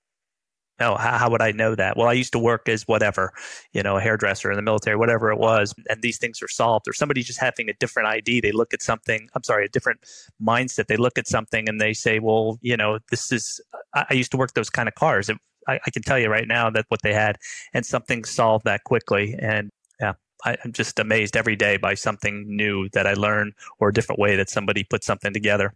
no 0.79 0.95
how, 0.95 1.17
how 1.17 1.29
would 1.29 1.41
i 1.41 1.51
know 1.51 1.75
that? 1.75 1.97
Well 1.97 2.07
i 2.07 2.13
used 2.13 2.31
to 2.31 2.39
work 2.39 2.69
as 2.69 2.83
whatever 2.83 3.33
you 3.73 3.83
know 3.83 3.97
a 3.97 4.01
hairdresser 4.01 4.49
in 4.49 4.55
the 4.55 4.61
military 4.61 4.95
whatever 4.95 5.29
it 5.29 5.37
was 5.37 5.73
and 5.89 6.01
these 6.01 6.17
things 6.17 6.41
are 6.41 6.47
solved 6.47 6.87
or 6.87 6.93
somebody 6.93 7.21
just 7.21 7.39
having 7.39 7.69
a 7.69 7.73
different 7.73 8.07
id 8.07 8.39
they 8.39 8.53
look 8.53 8.73
at 8.73 8.81
something 8.81 9.27
i'm 9.35 9.43
sorry 9.43 9.65
a 9.65 9.69
different 9.69 9.99
mindset 10.41 10.87
they 10.87 10.97
look 10.97 11.17
at 11.17 11.27
something 11.27 11.67
and 11.67 11.81
they 11.81 11.91
say 11.91 12.19
well 12.19 12.57
you 12.61 12.77
know 12.77 12.97
this 13.11 13.33
is 13.33 13.59
i, 13.93 14.05
I 14.09 14.13
used 14.13 14.31
to 14.31 14.37
work 14.37 14.53
those 14.53 14.69
kind 14.69 14.87
of 14.87 14.95
cars 14.95 15.27
it, 15.27 15.37
I, 15.67 15.79
I, 15.85 15.89
can 15.91 16.03
tell 16.03 16.19
you 16.19 16.29
right 16.29 16.47
now 16.47 16.69
that 16.69 16.85
what 16.89 17.01
they 17.01 17.13
had 17.13 17.37
and 17.73 17.85
something 17.85 18.23
solved 18.23 18.65
that 18.65 18.83
quickly. 18.83 19.35
And 19.39 19.71
yeah, 19.99 20.13
I, 20.43 20.57
am 20.63 20.71
just 20.71 20.99
amazed 20.99 21.35
every 21.35 21.55
day 21.55 21.77
by 21.77 21.93
something 21.93 22.45
new 22.47 22.89
that 22.93 23.07
I 23.07 23.13
learn 23.13 23.53
or 23.79 23.89
a 23.89 23.93
different 23.93 24.19
way 24.19 24.35
that 24.35 24.49
somebody 24.49 24.83
put 24.83 25.03
something 25.03 25.33
together. 25.33 25.73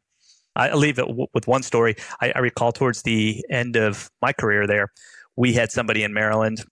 I 0.55 0.74
leave 0.74 1.00
it 1.00 1.08
w- 1.08 1.27
with 1.34 1.48
one 1.48 1.63
story. 1.63 1.96
I, 2.22 2.31
I 2.36 2.39
recall 2.39 2.72
towards 2.72 3.03
the 3.03 3.46
end 3.50 3.75
of 3.75 4.10
my 4.22 4.34
career 4.34 4.67
there, 4.67 4.91
we 5.36 5.53
had 5.53 5.72
somebody 5.72 6.03
in 6.03 6.13
Maryland 6.13 6.63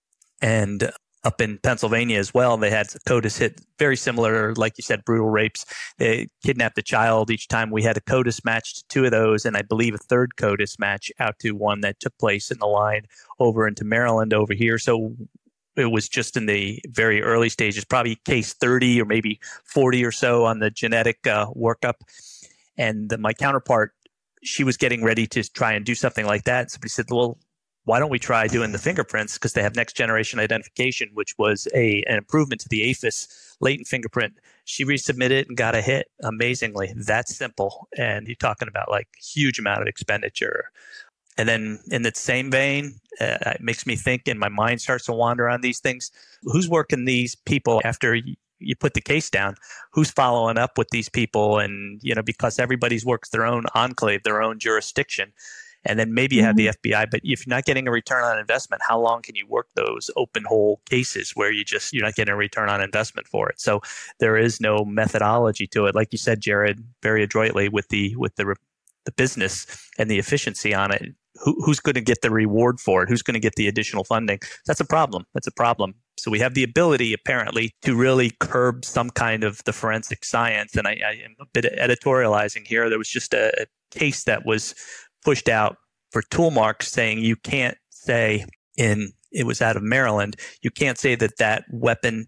and 0.42 0.92
up 1.24 1.42
in 1.42 1.58
Pennsylvania 1.58 2.20
as 2.20 2.34
well. 2.34 2.58
They 2.58 2.70
had 2.70 2.88
CODIS 3.08 3.38
hit 3.38 3.62
very 3.80 3.98
similar, 3.98 4.54
like 4.56 4.78
you 4.78 4.82
said, 4.82 5.04
brutal 5.04 5.30
rapes. 5.30 5.66
They 5.98 6.28
kidnapped 6.44 6.78
a 6.78 6.84
child 6.84 7.32
each 7.32 7.48
time. 7.48 7.72
We 7.72 7.84
had 7.84 7.98
a 7.98 8.02
CODIS 8.02 8.46
match 8.46 8.76
to 8.76 8.84
two 8.88 9.06
of 9.06 9.12
those, 9.12 9.46
and 9.46 9.58
I 9.58 9.62
believe 9.62 9.94
a 9.94 9.98
third 9.98 10.36
CODIS 10.38 10.80
match 10.80 11.12
out 11.20 11.40
to 11.40 11.52
one 11.52 11.82
that 11.82 12.00
took 12.00 12.18
place 12.18 12.52
in 12.52 12.60
the 12.60 12.68
line 12.68 13.04
over 13.40 13.68
into 13.68 13.84
Maryland 13.84 14.34
over 14.34 14.54
here. 14.54 14.78
So 14.78 15.16
it 15.76 15.92
was 15.92 16.10
just 16.10 16.36
in 16.36 16.48
the 16.48 16.82
very 16.88 17.22
early 17.22 17.50
stages, 17.50 17.86
probably 17.86 18.16
case 18.16 18.54
30 18.54 19.02
or 19.02 19.06
maybe 19.06 19.40
40 19.66 20.04
or 20.04 20.12
so 20.12 20.46
on 20.46 20.60
the 20.60 20.72
genetic 20.72 21.26
uh, 21.28 21.48
workup. 21.52 21.96
And 22.78 23.10
the, 23.10 23.18
my 23.18 23.34
counterpart, 23.34 23.94
she 24.44 24.64
was 24.64 24.78
getting 24.78 25.04
ready 25.04 25.28
to 25.28 25.44
try 25.44 25.74
and 25.74 25.86
do 25.86 25.96
something 25.96 26.26
like 26.26 26.44
that. 26.44 26.72
Somebody 26.72 26.90
said, 26.90 27.06
well, 27.10 27.38
why 27.88 28.00
don't 28.00 28.10
we 28.10 28.20
try 28.20 28.48
doing 28.48 28.74
the 28.74 28.78
fingerprints 28.78 29.36
because 29.36 29.54
they 29.54 29.64
have 29.64 29.74
next 29.78 29.96
generation 29.96 30.40
identification, 30.42 31.10
which 31.14 31.38
was 31.38 31.70
a 31.74 32.04
an 32.08 32.18
improvement 32.18 32.60
to 32.60 32.68
the 32.68 32.82
AFIS 32.82 33.30
latent 33.62 33.88
fingerprint. 33.88 34.34
She 34.66 34.84
resubmitted 34.84 35.48
and 35.48 35.56
got 35.56 35.74
a 35.74 35.82
hit 35.82 36.12
amazingly. 36.22 36.94
That's 36.98 37.34
simple. 37.34 37.88
And 37.98 38.28
you're 38.28 38.36
talking 38.36 38.68
about 38.68 38.92
like 38.92 39.08
huge 39.18 39.58
amount 39.58 39.84
of 39.84 39.88
expenditure. 39.88 40.66
And 41.38 41.48
then 41.48 41.80
in 41.90 42.02
the 42.02 42.12
same 42.14 42.52
vein, 42.52 43.00
uh, 43.22 43.38
it 43.56 43.62
makes 43.62 43.88
me 43.88 43.96
think 43.96 44.28
and 44.28 44.38
my 44.38 44.50
mind 44.50 44.82
starts 44.82 45.06
to 45.06 45.14
wander 45.14 45.48
on 45.48 45.62
these 45.62 45.80
things. 45.80 46.12
Who's 46.44 46.68
working 46.68 47.06
these 47.06 47.36
people 47.36 47.82
after 47.86 48.20
you 48.60 48.76
put 48.76 48.96
the 48.96 49.02
case 49.02 49.30
down? 49.30 49.56
Who's 49.94 50.12
following 50.12 50.58
up 50.58 50.78
with 50.78 50.90
these 50.90 51.08
people? 51.08 51.58
And, 51.60 52.02
you 52.04 52.14
know, 52.14 52.22
because 52.22 52.60
everybody's 52.60 53.06
works 53.06 53.30
their 53.30 53.46
own 53.46 53.64
enclave, 53.76 54.24
their 54.24 54.42
own 54.42 54.60
jurisdiction 54.60 55.32
and 55.86 55.98
then 55.98 56.14
maybe 56.14 56.36
you 56.36 56.44
have 56.44 56.56
the 56.56 56.68
mm-hmm. 56.68 56.90
FBI. 56.90 57.10
But 57.10 57.22
if 57.24 57.46
you're 57.46 57.56
not 57.56 57.66
getting 57.66 57.88
a 57.88 57.92
return 57.92 58.24
on 58.24 58.38
investment, 58.38 58.82
how 58.88 59.00
long 59.00 59.22
can 59.22 59.36
you 59.36 59.48
work 59.48 59.68
those 59.76 60.10
open 60.16 60.44
hole 60.44 60.82
cases 60.90 61.32
where 61.32 61.52
you 61.52 61.64
just 61.64 61.94
you're 61.94 62.04
not 62.04 62.16
getting 62.16 62.34
a 62.34 62.38
return 62.38 62.70
on 62.70 62.82
investment 62.82 63.28
for 63.28 63.50
it? 63.50 63.60
So 63.60 63.82
there 64.20 64.38
is 64.38 64.60
no 64.60 64.86
methodology 64.86 65.68
to 65.68 65.86
it, 65.86 65.96
like 65.96 66.10
you 66.12 66.18
said, 66.18 66.42
Jared, 66.42 66.84
very 67.02 67.24
adroitly 67.24 67.70
with 67.70 67.90
the 67.90 68.16
with 68.16 68.36
the 68.36 68.56
the 69.08 69.12
business 69.14 69.66
and 69.98 70.12
the 70.12 70.20
efficiency 70.20 70.76
on 70.76 70.92
it. 70.92 71.16
Who, 71.44 71.56
who's 71.64 71.80
going 71.80 71.96
to 71.96 72.02
get 72.02 72.22
the 72.22 72.32
reward 72.32 72.80
for 72.80 73.04
it? 73.04 73.10
Who's 73.10 73.22
going 73.22 73.36
to 73.36 73.40
get 73.40 73.56
the 73.56 73.68
additional 73.68 74.04
funding? 74.04 74.40
That's 74.66 74.80
a 74.80 74.86
problem. 74.86 75.26
That's 75.34 75.48
a 75.48 75.52
problem. 75.52 75.94
So 76.18 76.32
we 76.32 76.40
have 76.40 76.56
the 76.56 76.64
ability, 76.64 77.14
apparently, 77.14 77.72
to 77.84 77.96
really 77.96 78.32
curb 78.40 78.84
some 78.84 79.12
kind 79.12 79.44
of 79.44 79.64
the 79.64 79.72
forensic 79.72 80.26
science. 80.26 80.76
And 80.76 80.88
I, 80.88 81.00
I 81.06 81.12
am 81.24 81.36
a 81.40 81.46
bit 81.46 81.66
editorializing 81.66 82.68
here. 82.68 82.90
There 82.90 82.98
was 82.98 83.08
just 83.08 83.34
a, 83.34 83.62
a 83.62 83.66
case 83.92 84.24
that 84.24 84.46
was 84.46 84.76
pushed 85.24 85.50
out 85.50 85.78
for 86.12 86.22
tool 86.22 86.52
marks 86.52 86.88
saying 86.92 87.20
you 87.20 87.36
can't 87.36 87.78
say 87.90 88.46
in 88.78 89.12
it 89.32 89.46
was 89.46 89.62
out 89.62 89.76
of 89.76 89.84
Maryland, 89.84 90.38
you 90.62 90.72
can't 90.72 90.98
say 90.98 91.16
that 91.16 91.38
that 91.38 91.66
weapon 91.72 92.28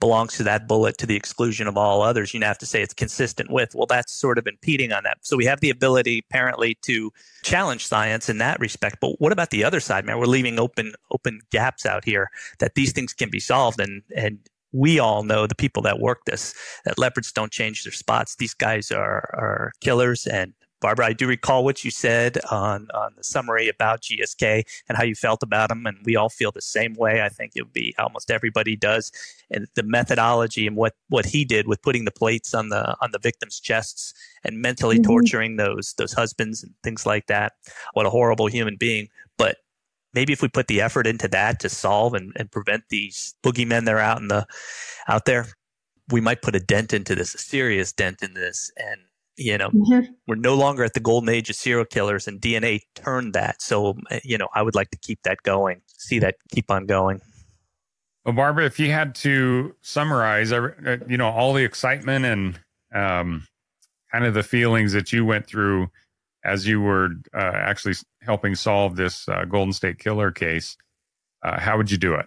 belongs 0.00 0.36
to 0.36 0.44
that 0.44 0.68
bullet 0.68 0.96
to 0.98 1.06
the 1.06 1.16
exclusion 1.16 1.66
of 1.66 1.76
all 1.76 2.02
others. 2.02 2.32
You 2.32 2.40
have 2.42 2.58
to 2.58 2.66
say 2.66 2.82
it's 2.82 2.94
consistent 2.94 3.50
with. 3.50 3.74
Well, 3.74 3.86
that's 3.86 4.12
sort 4.12 4.38
of 4.38 4.46
impeding 4.46 4.92
on 4.92 5.02
that. 5.04 5.18
So 5.22 5.36
we 5.36 5.44
have 5.46 5.60
the 5.60 5.70
ability 5.70 6.24
apparently 6.30 6.78
to 6.82 7.10
challenge 7.42 7.86
science 7.86 8.28
in 8.28 8.38
that 8.38 8.60
respect. 8.60 8.98
But 9.00 9.20
what 9.20 9.32
about 9.32 9.50
the 9.50 9.64
other 9.64 9.80
side, 9.80 10.04
man? 10.04 10.18
We're 10.18 10.26
leaving 10.26 10.58
open 10.58 10.94
open 11.10 11.40
gaps 11.50 11.84
out 11.84 12.04
here 12.04 12.30
that 12.60 12.74
these 12.74 12.92
things 12.92 13.12
can 13.12 13.30
be 13.30 13.40
solved 13.40 13.80
and 13.80 14.02
and 14.16 14.38
we 14.72 14.98
all 14.98 15.22
know 15.22 15.46
the 15.46 15.54
people 15.54 15.82
that 15.82 15.98
work 15.98 16.24
this 16.26 16.54
that 16.84 16.98
leopards 16.98 17.32
don't 17.32 17.52
change 17.52 17.84
their 17.84 17.92
spots. 17.92 18.36
These 18.36 18.54
guys 18.54 18.92
are 18.92 19.30
are 19.34 19.72
killers 19.80 20.26
and 20.26 20.52
Barbara, 20.80 21.06
I 21.06 21.12
do 21.12 21.26
recall 21.26 21.64
what 21.64 21.84
you 21.84 21.90
said 21.90 22.38
on, 22.50 22.88
on 22.94 23.12
the 23.16 23.24
summary 23.24 23.68
about 23.68 24.02
GSK 24.02 24.64
and 24.88 24.96
how 24.96 25.04
you 25.04 25.14
felt 25.14 25.42
about 25.42 25.70
them, 25.70 25.86
and 25.86 25.98
we 26.04 26.14
all 26.16 26.28
feel 26.28 26.52
the 26.52 26.60
same 26.60 26.94
way. 26.94 27.22
I 27.22 27.28
think 27.28 27.52
it 27.54 27.62
would 27.62 27.72
be 27.72 27.94
almost 27.98 28.30
everybody 28.30 28.76
does. 28.76 29.10
And 29.50 29.66
the 29.74 29.82
methodology 29.82 30.66
and 30.66 30.76
what, 30.76 30.94
what 31.08 31.26
he 31.26 31.44
did 31.44 31.66
with 31.66 31.82
putting 31.82 32.04
the 32.04 32.10
plates 32.10 32.54
on 32.54 32.68
the 32.68 32.96
on 33.00 33.10
the 33.12 33.18
victims' 33.18 33.60
chests 33.60 34.14
and 34.44 34.60
mentally 34.60 34.96
mm-hmm. 34.96 35.10
torturing 35.10 35.56
those 35.56 35.94
those 35.98 36.12
husbands 36.12 36.62
and 36.62 36.72
things 36.82 37.04
like 37.04 37.26
that. 37.26 37.54
What 37.94 38.06
a 38.06 38.10
horrible 38.10 38.46
human 38.46 38.76
being. 38.76 39.08
But 39.36 39.56
maybe 40.14 40.32
if 40.32 40.42
we 40.42 40.48
put 40.48 40.68
the 40.68 40.80
effort 40.80 41.06
into 41.06 41.28
that 41.28 41.60
to 41.60 41.68
solve 41.68 42.14
and, 42.14 42.32
and 42.36 42.50
prevent 42.50 42.84
these 42.88 43.34
boogeymen 43.42 43.84
that 43.84 43.94
are 43.94 43.98
out 43.98 44.20
in 44.20 44.28
the 44.28 44.46
out 45.08 45.24
there, 45.24 45.46
we 46.10 46.20
might 46.20 46.42
put 46.42 46.56
a 46.56 46.60
dent 46.60 46.92
into 46.92 47.14
this, 47.14 47.34
a 47.34 47.38
serious 47.38 47.92
dent 47.92 48.22
in 48.22 48.34
this, 48.34 48.70
and 48.76 49.00
you 49.38 49.56
know 49.56 49.70
mm-hmm. 49.70 50.12
we're 50.26 50.34
no 50.34 50.54
longer 50.54 50.84
at 50.84 50.94
the 50.94 51.00
golden 51.00 51.28
age 51.28 51.48
of 51.48 51.56
serial 51.56 51.84
killers 51.84 52.26
and 52.26 52.40
dna 52.40 52.80
turned 52.94 53.32
that. 53.34 53.62
So 53.62 53.96
you 54.24 54.36
know 54.36 54.48
i 54.54 54.62
would 54.62 54.74
like 54.74 54.90
to 54.90 54.98
keep 54.98 55.22
that 55.22 55.42
going 55.42 55.80
see 55.86 56.18
that 56.18 56.36
keep 56.50 56.70
on 56.70 56.86
going. 56.86 57.20
Well 58.24 58.34
barbara 58.34 58.66
if 58.66 58.78
you 58.78 58.90
had 58.90 59.14
to 59.16 59.74
summarize 59.80 60.52
uh, 60.52 60.98
you 61.08 61.16
know 61.16 61.28
all 61.28 61.52
the 61.52 61.64
excitement 61.64 62.24
and 62.24 62.60
um, 62.94 63.46
kind 64.12 64.24
of 64.24 64.34
the 64.34 64.42
feelings 64.42 64.92
that 64.92 65.12
you 65.12 65.24
went 65.24 65.46
through 65.46 65.88
as 66.44 66.66
you 66.66 66.80
were 66.80 67.10
uh, 67.34 67.52
actually 67.54 67.94
helping 68.22 68.54
solve 68.54 68.96
this 68.96 69.28
uh, 69.28 69.44
golden 69.44 69.72
state 69.72 69.98
killer 69.98 70.30
case 70.30 70.76
uh, 71.44 71.60
how 71.60 71.76
would 71.76 71.90
you 71.90 71.98
do 71.98 72.14
it? 72.14 72.26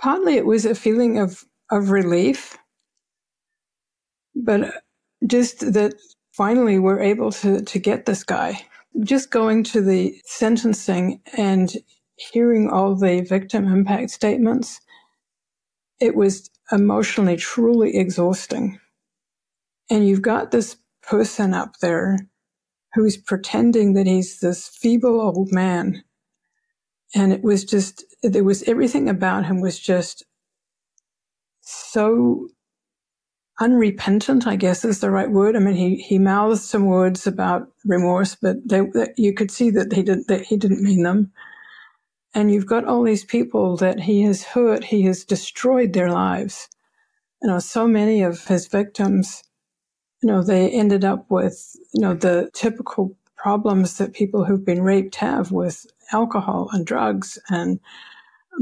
Partly 0.00 0.34
it 0.34 0.46
was 0.46 0.64
a 0.64 0.74
feeling 0.74 1.18
of 1.18 1.44
of 1.70 1.90
relief 1.90 2.58
but 4.34 4.82
just 5.26 5.72
that 5.72 5.94
finally 6.40 6.78
we're 6.78 7.00
able 7.00 7.30
to, 7.30 7.60
to 7.60 7.78
get 7.78 8.06
this 8.06 8.24
guy. 8.24 8.58
Just 9.04 9.30
going 9.30 9.62
to 9.62 9.82
the 9.82 10.18
sentencing 10.24 11.20
and 11.36 11.70
hearing 12.16 12.70
all 12.70 12.96
the 12.96 13.20
victim 13.20 13.70
impact 13.70 14.08
statements, 14.08 14.80
it 16.00 16.16
was 16.16 16.48
emotionally 16.72 17.36
truly 17.36 17.94
exhausting. 17.94 18.80
And 19.90 20.08
you've 20.08 20.22
got 20.22 20.50
this 20.50 20.78
person 21.02 21.52
up 21.52 21.74
there 21.82 22.16
who's 22.94 23.18
pretending 23.18 23.92
that 23.92 24.06
he's 24.06 24.40
this 24.40 24.66
feeble 24.66 25.20
old 25.20 25.52
man. 25.52 26.02
And 27.14 27.34
it 27.34 27.42
was 27.42 27.66
just, 27.66 28.02
there 28.22 28.44
was 28.44 28.62
everything 28.62 29.10
about 29.10 29.44
him 29.44 29.60
was 29.60 29.78
just 29.78 30.24
so 31.60 32.48
unrepentant, 33.60 34.46
I 34.46 34.56
guess 34.56 34.84
is 34.84 35.00
the 35.00 35.10
right 35.10 35.30
word. 35.30 35.54
I 35.54 35.58
mean, 35.60 35.76
he, 35.76 35.96
he 35.96 36.18
mouthed 36.18 36.60
some 36.60 36.86
words 36.86 37.26
about 37.26 37.68
remorse, 37.84 38.34
but 38.34 38.56
they, 38.66 38.82
you 39.16 39.34
could 39.34 39.50
see 39.50 39.70
that 39.70 39.92
he 39.92 40.02
didn't, 40.02 40.28
that 40.28 40.46
he 40.46 40.56
didn't 40.56 40.82
mean 40.82 41.02
them. 41.02 41.32
And 42.34 42.50
you've 42.50 42.66
got 42.66 42.84
all 42.84 43.02
these 43.02 43.24
people 43.24 43.76
that 43.78 44.00
he 44.00 44.22
has 44.22 44.42
hurt, 44.42 44.84
he 44.84 45.02
has 45.02 45.24
destroyed 45.24 45.92
their 45.92 46.10
lives. 46.10 46.68
You 47.42 47.48
know, 47.48 47.58
so 47.58 47.86
many 47.86 48.22
of 48.22 48.44
his 48.46 48.66
victims, 48.66 49.42
you 50.22 50.28
know, 50.28 50.42
they 50.42 50.70
ended 50.70 51.04
up 51.04 51.26
with, 51.30 51.76
you 51.92 52.02
know, 52.02 52.14
the 52.14 52.50
typical 52.54 53.16
problems 53.36 53.98
that 53.98 54.12
people 54.12 54.44
who've 54.44 54.64
been 54.64 54.82
raped 54.82 55.16
have 55.16 55.50
with 55.50 55.86
alcohol 56.12 56.68
and 56.72 56.86
drugs 56.86 57.38
and 57.48 57.80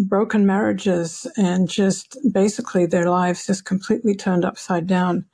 broken 0.06 0.46
marriages 0.46 1.26
and 1.36 1.68
just 1.68 2.16
basically 2.32 2.86
their 2.86 3.10
lives 3.10 3.46
just 3.46 3.64
completely 3.64 4.14
turned 4.14 4.44
upside 4.44 4.86
down. 4.86 5.24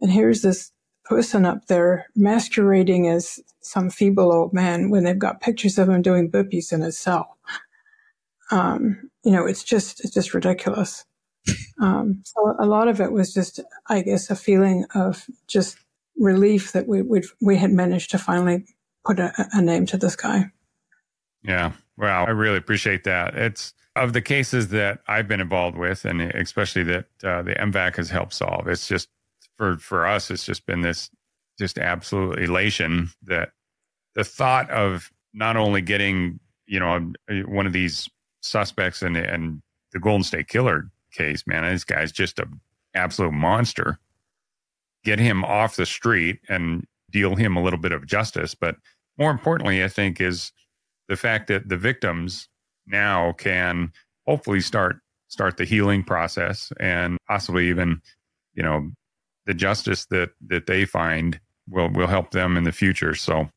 And 0.00 0.10
here's 0.10 0.42
this 0.42 0.70
person 1.04 1.44
up 1.44 1.66
there 1.66 2.06
masquerading 2.14 3.08
as 3.08 3.40
some 3.60 3.90
feeble 3.90 4.32
old 4.32 4.52
man 4.52 4.90
when 4.90 5.04
they've 5.04 5.18
got 5.18 5.40
pictures 5.40 5.78
of 5.78 5.88
him 5.88 6.02
doing 6.02 6.30
burpees 6.30 6.72
in 6.72 6.80
his 6.82 6.98
cell. 6.98 7.36
Um, 8.50 9.10
you 9.24 9.32
know, 9.32 9.44
it's 9.44 9.64
just, 9.64 10.04
it's 10.04 10.14
just 10.14 10.34
ridiculous. 10.34 11.04
Um, 11.80 12.22
so 12.24 12.56
a 12.58 12.66
lot 12.66 12.88
of 12.88 13.00
it 13.00 13.12
was 13.12 13.34
just, 13.34 13.60
I 13.88 14.02
guess, 14.02 14.30
a 14.30 14.36
feeling 14.36 14.84
of 14.94 15.26
just 15.46 15.76
relief 16.18 16.72
that 16.72 16.88
we 16.88 17.02
we 17.02 17.22
we 17.40 17.56
had 17.56 17.70
managed 17.70 18.10
to 18.12 18.18
finally 18.18 18.64
put 19.04 19.20
a, 19.20 19.32
a 19.52 19.60
name 19.60 19.84
to 19.86 19.96
this 19.96 20.16
guy. 20.16 20.50
Yeah. 21.42 21.72
Wow. 21.98 22.24
I 22.24 22.30
really 22.30 22.56
appreciate 22.56 23.04
that. 23.04 23.34
It's, 23.34 23.74
of 23.96 24.12
the 24.12 24.20
cases 24.20 24.68
that 24.68 25.00
I've 25.08 25.26
been 25.26 25.40
involved 25.40 25.76
with, 25.76 26.04
and 26.04 26.20
especially 26.20 26.84
that 26.84 27.06
uh, 27.24 27.42
the 27.42 27.54
MVAC 27.54 27.96
has 27.96 28.10
helped 28.10 28.34
solve, 28.34 28.68
it's 28.68 28.86
just 28.86 29.08
for 29.56 29.78
for 29.78 30.06
us, 30.06 30.30
it's 30.30 30.44
just 30.44 30.66
been 30.66 30.82
this 30.82 31.10
just 31.58 31.78
absolute 31.78 32.38
elation 32.38 33.08
that 33.22 33.52
the 34.14 34.24
thought 34.24 34.70
of 34.70 35.10
not 35.32 35.56
only 35.56 35.80
getting 35.80 36.38
you 36.66 36.78
know 36.78 37.12
one 37.46 37.66
of 37.66 37.72
these 37.72 38.08
suspects 38.42 39.02
and 39.02 39.16
and 39.16 39.62
the 39.92 39.98
Golden 39.98 40.22
State 40.22 40.48
Killer 40.48 40.90
case, 41.12 41.44
man, 41.46 41.64
this 41.64 41.84
guy's 41.84 42.12
just 42.12 42.38
a 42.38 42.46
absolute 42.94 43.32
monster. 43.32 43.98
Get 45.04 45.18
him 45.18 45.44
off 45.44 45.76
the 45.76 45.86
street 45.86 46.40
and 46.48 46.86
deal 47.10 47.36
him 47.36 47.56
a 47.56 47.62
little 47.62 47.78
bit 47.78 47.92
of 47.92 48.06
justice, 48.06 48.54
but 48.54 48.76
more 49.18 49.30
importantly, 49.30 49.82
I 49.82 49.88
think 49.88 50.20
is 50.20 50.52
the 51.08 51.16
fact 51.16 51.46
that 51.48 51.68
the 51.68 51.76
victims 51.76 52.48
now 52.86 53.32
can 53.32 53.92
hopefully 54.26 54.60
start 54.60 54.96
start 55.28 55.56
the 55.56 55.64
healing 55.64 56.02
process 56.02 56.72
and 56.78 57.18
possibly 57.28 57.68
even 57.68 58.00
you 58.54 58.62
know 58.62 58.90
the 59.46 59.54
justice 59.54 60.06
that 60.06 60.30
that 60.46 60.66
they 60.66 60.84
find 60.84 61.40
will 61.68 61.88
will 61.90 62.06
help 62.06 62.30
them 62.30 62.56
in 62.56 62.64
the 62.64 62.72
future 62.72 63.14
so 63.14 63.48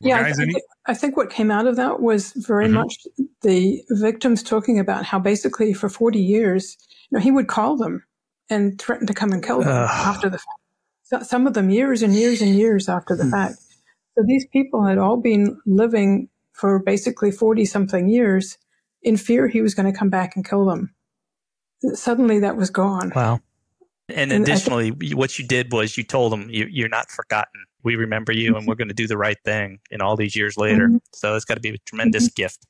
Yeah, 0.00 0.20
I, 0.20 0.32
th- 0.32 0.62
I, 0.86 0.94
think 0.94 1.16
what 1.16 1.28
came 1.28 1.50
out 1.50 1.66
of 1.66 1.74
that 1.76 2.00
was 2.00 2.32
very 2.32 2.66
mm-hmm. 2.66 2.74
much 2.74 2.94
the 3.42 3.82
victims 3.90 4.44
talking 4.44 4.78
about 4.78 5.04
how 5.04 5.18
basically 5.18 5.72
for 5.72 5.88
40 5.88 6.20
years, 6.20 6.76
you 7.10 7.18
know, 7.18 7.22
he 7.22 7.32
would 7.32 7.48
call 7.48 7.76
them 7.76 8.04
and 8.48 8.80
threaten 8.80 9.08
to 9.08 9.14
come 9.14 9.32
and 9.32 9.42
kill 9.42 9.58
them 9.58 9.68
uh. 9.68 9.88
after 9.90 10.30
the 10.30 10.38
fact. 10.38 10.60
So, 11.02 11.22
some 11.22 11.46
of 11.46 11.54
them 11.54 11.70
years 11.70 12.02
and 12.02 12.14
years 12.14 12.40
and 12.40 12.54
years 12.54 12.88
after 12.88 13.16
the 13.16 13.24
mm. 13.24 13.30
fact. 13.30 13.56
So 14.16 14.24
these 14.26 14.46
people 14.52 14.84
had 14.84 14.98
all 14.98 15.16
been 15.16 15.60
living 15.64 16.28
for 16.52 16.80
basically 16.80 17.30
40 17.30 17.64
something 17.64 18.08
years 18.08 18.58
in 19.02 19.16
fear 19.16 19.48
he 19.48 19.60
was 19.60 19.74
going 19.74 19.90
to 19.90 19.98
come 19.98 20.10
back 20.10 20.36
and 20.36 20.48
kill 20.48 20.64
them. 20.64 20.94
Suddenly 21.94 22.40
that 22.40 22.56
was 22.56 22.70
gone. 22.70 23.12
Wow. 23.14 23.40
And, 24.08 24.32
and 24.32 24.42
additionally, 24.42 24.90
th- 24.90 25.14
what 25.14 25.38
you 25.38 25.46
did 25.46 25.72
was 25.72 25.96
you 25.98 26.04
told 26.04 26.32
them 26.32 26.48
you, 26.50 26.84
are 26.84 26.88
not 26.88 27.10
forgotten. 27.10 27.64
We 27.82 27.96
remember 27.96 28.32
you, 28.32 28.56
and 28.56 28.66
we're 28.66 28.74
going 28.74 28.88
to 28.88 28.94
do 28.94 29.06
the 29.06 29.18
right 29.18 29.36
thing. 29.44 29.80
In 29.90 30.00
all 30.00 30.16
these 30.16 30.34
years 30.34 30.56
later, 30.56 30.88
mm-hmm. 30.88 30.96
so 31.12 31.36
it's 31.36 31.44
got 31.44 31.54
to 31.54 31.60
be 31.60 31.70
a 31.70 31.78
tremendous 31.86 32.24
mm-hmm. 32.24 32.42
gift. 32.42 32.66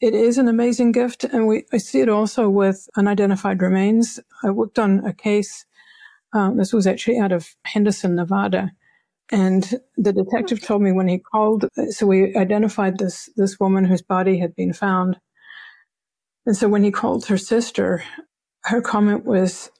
It 0.00 0.14
is 0.14 0.38
an 0.38 0.48
amazing 0.48 0.92
gift, 0.92 1.24
and 1.24 1.46
we 1.46 1.64
I 1.72 1.76
see 1.76 2.00
it 2.00 2.08
also 2.08 2.48
with 2.48 2.88
unidentified 2.96 3.62
remains. 3.62 4.18
I 4.42 4.50
worked 4.50 4.78
on 4.78 5.04
a 5.06 5.12
case. 5.12 5.64
Uh, 6.32 6.50
this 6.54 6.72
was 6.72 6.86
actually 6.86 7.18
out 7.18 7.32
of 7.32 7.54
Henderson, 7.64 8.16
Nevada, 8.16 8.72
and 9.30 9.78
the 9.96 10.12
detective 10.12 10.62
told 10.62 10.82
me 10.82 10.90
when 10.90 11.06
he 11.06 11.18
called. 11.18 11.68
So 11.90 12.06
we 12.06 12.34
identified 12.34 12.98
this 12.98 13.28
this 13.36 13.60
woman 13.60 13.84
whose 13.84 14.02
body 14.02 14.38
had 14.38 14.56
been 14.56 14.72
found, 14.72 15.20
and 16.46 16.56
so 16.56 16.68
when 16.68 16.82
he 16.82 16.90
called 16.90 17.26
her 17.26 17.38
sister, 17.38 18.02
her 18.64 18.80
comment 18.80 19.24
was, 19.24 19.70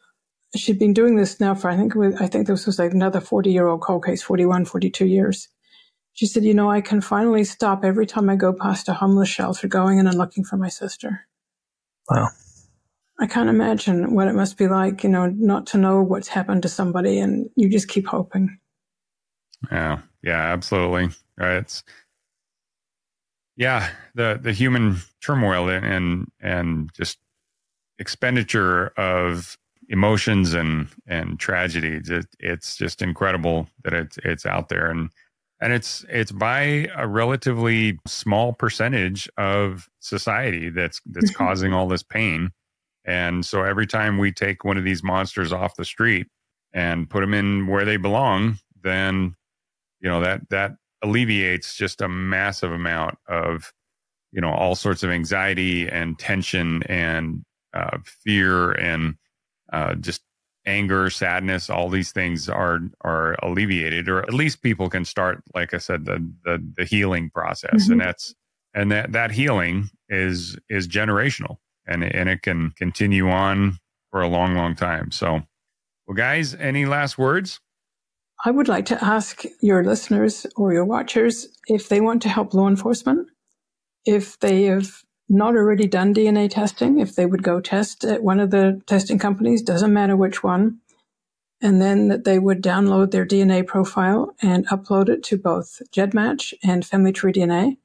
she'd 0.57 0.79
been 0.79 0.93
doing 0.93 1.17
this 1.17 1.41
now 1.41 1.55
for, 1.55 1.69
I 1.69 1.77
think, 1.77 1.95
I 2.21 2.27
think 2.27 2.47
this 2.47 2.67
was 2.67 2.79
like 2.79 2.93
another 2.93 3.21
40 3.21 3.51
year 3.51 3.67
old 3.67 3.81
cold 3.81 4.05
case, 4.05 4.23
41, 4.23 4.65
42 4.67 5.07
years. 5.07 5.49
She 6.15 6.27
said, 6.27 6.45
you 6.45 6.55
know, 6.55 6.71
I 6.71 6.81
can 6.83 7.01
finally 7.01 7.45
stop 7.45 7.85
every 7.85 8.07
time 8.07 8.29
I 8.29 8.37
go 8.37 8.53
past 8.53 8.89
a 8.89 8.93
homeless 8.93 9.29
shelter 9.29 9.67
going 9.67 9.99
in 9.99 10.07
and 10.07 10.19
looking 10.19 10.45
for 10.45 10.57
my 10.57 10.69
sister. 10.69 11.27
Wow. 12.11 12.29
I 13.19 13.27
can't 13.27 13.49
imagine 13.49 14.15
what 14.15 14.29
it 14.29 14.35
must 14.35 14.59
be 14.59 14.69
like, 14.69 15.05
you 15.05 15.11
know, 15.11 15.27
not 15.27 15.67
to 15.69 15.79
know 15.79 16.03
what's 16.03 16.29
happened 16.29 16.63
to 16.63 16.69
somebody 16.69 17.19
and 17.19 17.49
you 17.57 17.71
just 17.71 17.89
keep 17.89 18.07
hoping. 18.07 18.59
Yeah. 19.71 20.01
Yeah, 20.23 20.41
absolutely. 20.41 21.11
Right. 21.37 21.57
It's, 21.59 21.83
yeah, 23.57 23.91
the, 24.15 24.39
the 24.41 24.53
human 24.53 24.99
turmoil 25.21 25.69
and, 25.69 25.85
and, 25.85 26.31
and 26.41 26.91
just 26.95 27.19
expenditure 27.99 28.89
of 28.97 29.57
emotions 29.89 30.55
and 30.55 30.89
and 31.07 31.39
tragedies. 31.39 32.11
It, 32.11 32.27
it's 32.41 32.77
just 32.77 33.03
incredible 33.03 33.69
that 33.85 33.93
it's 33.93 34.19
it's 34.25 34.47
out 34.47 34.69
there 34.69 34.91
and 34.91 35.11
and 35.61 35.73
it's 35.73 36.05
it's 36.09 36.33
by 36.33 36.89
a 36.97 37.07
relatively 37.07 37.99
small 38.07 38.53
percentage 38.53 39.29
of 39.37 39.89
society 40.01 40.71
that's 40.71 41.01
that's 41.07 41.31
mm-hmm. 41.31 41.45
causing 41.45 41.73
all 41.73 41.87
this 41.87 42.03
pain. 42.03 42.51
And 43.05 43.45
so 43.45 43.63
every 43.63 43.87
time 43.87 44.19
we 44.19 44.33
take 44.33 44.65
one 44.65 44.77
of 44.77 44.85
these 44.85 45.03
monsters 45.03 45.53
off 45.53 45.77
the 45.77 45.85
street 45.85 46.29
and 46.73 47.11
put 47.11 47.21
them 47.21 47.35
in 47.35 47.67
where 47.67 47.85
they 47.85 47.97
belong, 47.97 48.59
then 48.83 49.35
you 50.01 50.09
know 50.09 50.21
that 50.21 50.49
that 50.51 50.73
alleviates 51.03 51.77
just 51.77 52.01
a 52.01 52.09
massive 52.09 52.73
amount 52.73 53.19
of 53.29 53.73
you 54.33 54.41
know 54.41 54.53
all 54.53 54.75
sorts 54.75 55.03
of 55.03 55.11
anxiety 55.11 55.89
and 55.89 56.19
tension 56.19 56.83
and 56.85 57.45
uh, 57.75 57.99
fear 58.25 58.73
and 58.73 59.17
uh, 59.73 59.95
just 59.95 60.23
anger, 60.67 61.11
sadness, 61.11 61.69
all 61.71 61.89
these 61.89 62.13
things 62.13 62.49
are 62.49 62.81
are 63.03 63.37
alleviated, 63.43 64.09
or 64.09 64.21
at 64.21 64.35
least 64.35 64.63
people 64.63 64.89
can 64.89 65.05
start, 65.05 65.43
like 65.55 65.75
I 65.75 65.79
said, 65.79 66.05
the 66.05 66.27
the, 66.45 66.65
the 66.77 66.85
healing 66.85 67.31
process, 67.31 67.85
mm-hmm. 67.85 67.93
and 67.93 68.01
that's 68.01 68.35
and 68.75 68.93
that 68.93 69.13
that 69.13 69.31
healing 69.31 69.89
is 70.09 70.57
is 70.69 70.89
generational, 70.89 71.57
and 71.87 72.05
and 72.05 72.29
it 72.29 72.43
can 72.43 72.71
continue 72.73 73.29
on 73.29 73.79
for 74.11 74.21
a 74.21 74.29
long, 74.29 74.55
long 74.55 74.75
time. 74.75 75.11
So, 75.11 75.43
well, 76.07 76.15
guys, 76.15 76.55
any 76.55 76.87
last 76.87 77.19
words? 77.19 77.61
I 78.45 78.51
would 78.51 78.67
like 78.67 78.87
to 78.87 79.05
ask 79.05 79.45
your 79.61 79.85
listeners 79.85 80.47
or 80.57 80.73
your 80.73 80.85
watchers 80.85 81.47
if 81.69 81.89
they 81.89 82.01
want 82.01 82.23
to 82.23 82.29
help 82.29 82.55
law 82.55 82.67
enforcement, 82.67 83.29
if 84.05 84.37
they 84.41 84.65
have 84.65 84.91
not 85.29 85.55
already 85.55 85.87
done 85.87 86.13
DNA 86.13 86.51
testing, 86.51 86.99
if 86.99 87.15
they 87.15 87.25
would 87.25 87.45
go 87.45 87.61
test 87.61 88.05
at 88.05 88.25
one 88.25 88.41
of 88.41 88.51
the 88.51 88.83
testing 88.87 89.19
companies, 89.19 89.63
doesn't 89.63 89.93
matter 89.93 90.17
which 90.17 90.43
one, 90.43 90.79
and 91.63 91.81
then 91.81 92.09
that 92.09 92.25
they 92.25 92.41
would 92.41 92.61
download 92.61 93.13
their 93.13 93.25
DNA 93.25 93.65
profile 93.65 94.35
and 94.43 94.67
upload 94.69 95.09
it 95.09 95.23
to 95.23 95.39
both 95.39 95.81
GEDmatch 95.93 96.53
and 96.65 96.85
Family 96.85 97.13
Tree 97.13 97.33
DNA. 97.33 97.77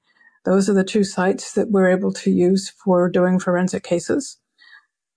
Those 0.44 0.68
are 0.70 0.74
the 0.74 0.84
two 0.84 1.04
sites 1.04 1.54
that 1.54 1.70
we're 1.70 1.92
able 1.92 2.14
to 2.14 2.32
use 2.32 2.70
for 2.84 3.10
doing 3.10 3.38
forensic 3.40 3.84
cases. 3.84 4.38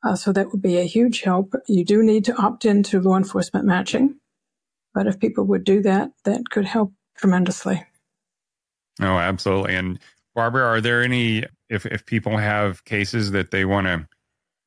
Uh, 0.04 0.16
so 0.16 0.32
that 0.32 0.52
would 0.52 0.62
be 0.62 0.78
a 0.78 0.84
huge 0.84 1.22
help. 1.22 1.54
You 1.66 1.84
do 1.84 2.02
need 2.02 2.26
to 2.26 2.36
opt 2.36 2.66
into 2.66 3.00
law 3.00 3.16
enforcement 3.16 3.64
matching, 3.64 4.19
but 4.94 5.06
if 5.06 5.18
people 5.18 5.44
would 5.44 5.64
do 5.64 5.82
that, 5.82 6.10
that 6.24 6.50
could 6.50 6.64
help 6.64 6.92
tremendously. 7.16 7.84
Oh, 9.00 9.18
absolutely. 9.18 9.74
And 9.74 9.98
Barbara, 10.34 10.64
are 10.64 10.80
there 10.80 11.02
any 11.02 11.44
if 11.68 11.86
if 11.86 12.04
people 12.06 12.36
have 12.36 12.84
cases 12.84 13.30
that 13.32 13.50
they 13.50 13.64
want 13.64 13.86
to 13.86 14.08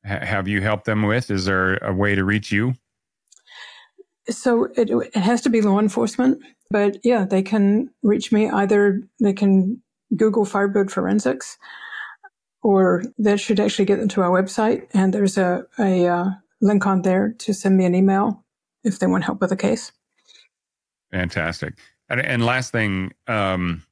ha- 0.06 0.24
have 0.24 0.48
you 0.48 0.60
help 0.60 0.84
them 0.84 1.02
with? 1.02 1.30
Is 1.30 1.44
there 1.44 1.76
a 1.76 1.92
way 1.92 2.14
to 2.14 2.24
reach 2.24 2.50
you? 2.50 2.74
So 4.28 4.64
it, 4.76 4.90
it 4.90 5.16
has 5.16 5.42
to 5.42 5.50
be 5.50 5.60
law 5.60 5.78
enforcement, 5.78 6.42
but 6.70 6.96
yeah, 7.04 7.26
they 7.26 7.42
can 7.42 7.90
reach 8.02 8.32
me 8.32 8.48
either. 8.48 9.02
They 9.20 9.34
can 9.34 9.82
Google 10.16 10.46
Firebird 10.46 10.90
Forensics, 10.90 11.58
or 12.62 13.04
that 13.18 13.38
should 13.38 13.60
actually 13.60 13.84
get 13.84 13.98
them 13.98 14.08
to 14.08 14.22
our 14.22 14.30
website, 14.30 14.86
and 14.94 15.12
there's 15.12 15.36
a 15.36 15.66
a 15.78 16.06
uh, 16.06 16.30
link 16.62 16.86
on 16.86 17.02
there 17.02 17.34
to 17.40 17.52
send 17.52 17.76
me 17.76 17.84
an 17.84 17.94
email 17.94 18.44
if 18.82 18.98
they 18.98 19.06
want 19.06 19.24
help 19.24 19.40
with 19.40 19.52
a 19.52 19.56
case. 19.56 19.92
Fantastic. 21.14 21.78
And, 22.08 22.20
and 22.20 22.44
last 22.44 22.72
thing, 22.72 23.12
um, 23.26 23.82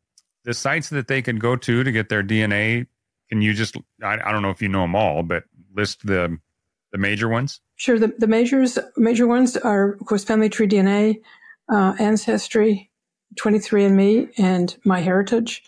the 0.45 0.53
sites 0.53 0.91
that 0.91 1.09
they 1.09 1.23
can 1.23 1.39
go 1.39 1.57
to 1.57 1.85
to 1.85 1.93
get 1.93 2.09
their 2.09 2.23
DNA 2.23 2.87
can 3.33 3.41
you 3.41 3.55
just 3.55 3.79
I, 4.03 4.19
I 4.23 4.31
don't 4.31 4.43
know 4.43 4.51
if 4.51 4.61
you 4.61 4.69
know 4.69 4.83
them 4.83 4.95
all, 4.95 5.23
but 5.23 5.45
list 5.75 6.07
the 6.07 6.37
the 6.93 6.99
major 6.99 7.31
ones? 7.31 7.63
Sure. 7.77 7.99
The, 7.99 8.13
the 8.19 8.27
majors 8.27 8.79
major 8.99 9.27
ones 9.27 9.57
are 9.57 9.95
of 9.95 10.05
course 10.05 10.23
Family 10.23 10.51
Tree 10.51 10.69
DNA, 10.69 11.23
uh, 11.73 11.95
Ancestry, 11.99 12.91
23andMe, 13.41 14.29
and 14.37 14.77
MyHeritage. 14.85 15.61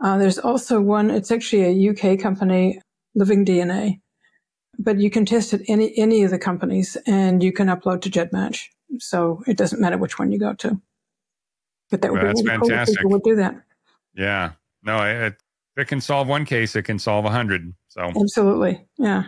Uh, 0.00 0.16
there's 0.16 0.38
also 0.38 0.80
one. 0.80 1.10
It's 1.10 1.32
actually 1.32 1.64
a 1.64 1.90
UK 1.90 2.20
company, 2.20 2.80
Living 3.16 3.44
DNA, 3.44 4.00
but 4.78 5.00
you 5.00 5.10
can 5.10 5.26
test 5.26 5.52
at 5.52 5.62
any 5.66 5.98
any 5.98 6.22
of 6.22 6.30
the 6.30 6.38
companies, 6.38 6.96
and 7.04 7.42
you 7.42 7.52
can 7.52 7.66
upload 7.66 8.00
to 8.02 8.10
GEDmatch. 8.10 8.66
So 9.00 9.42
it 9.48 9.56
doesn't 9.56 9.80
matter 9.80 9.98
which 9.98 10.20
one 10.20 10.30
you 10.30 10.38
go 10.38 10.54
to. 10.54 10.80
But 11.90 12.02
that 12.02 12.12
would 12.12 12.22
well, 12.22 12.32
be 12.32 12.42
really 12.42 12.58
fantastic. 12.58 12.68
cool 12.68 12.82
if 12.82 12.98
people 12.98 13.10
would 13.12 13.22
do 13.22 13.36
that. 13.36 13.62
Yeah. 14.14 14.52
No, 14.82 15.02
it, 15.02 15.36
it 15.78 15.86
can 15.86 16.00
solve 16.00 16.28
one 16.28 16.44
case, 16.44 16.74
it 16.76 16.82
can 16.82 16.98
solve 16.98 17.24
a 17.24 17.30
hundred. 17.30 17.72
So 17.88 18.02
absolutely, 18.02 18.84
yeah. 18.98 19.24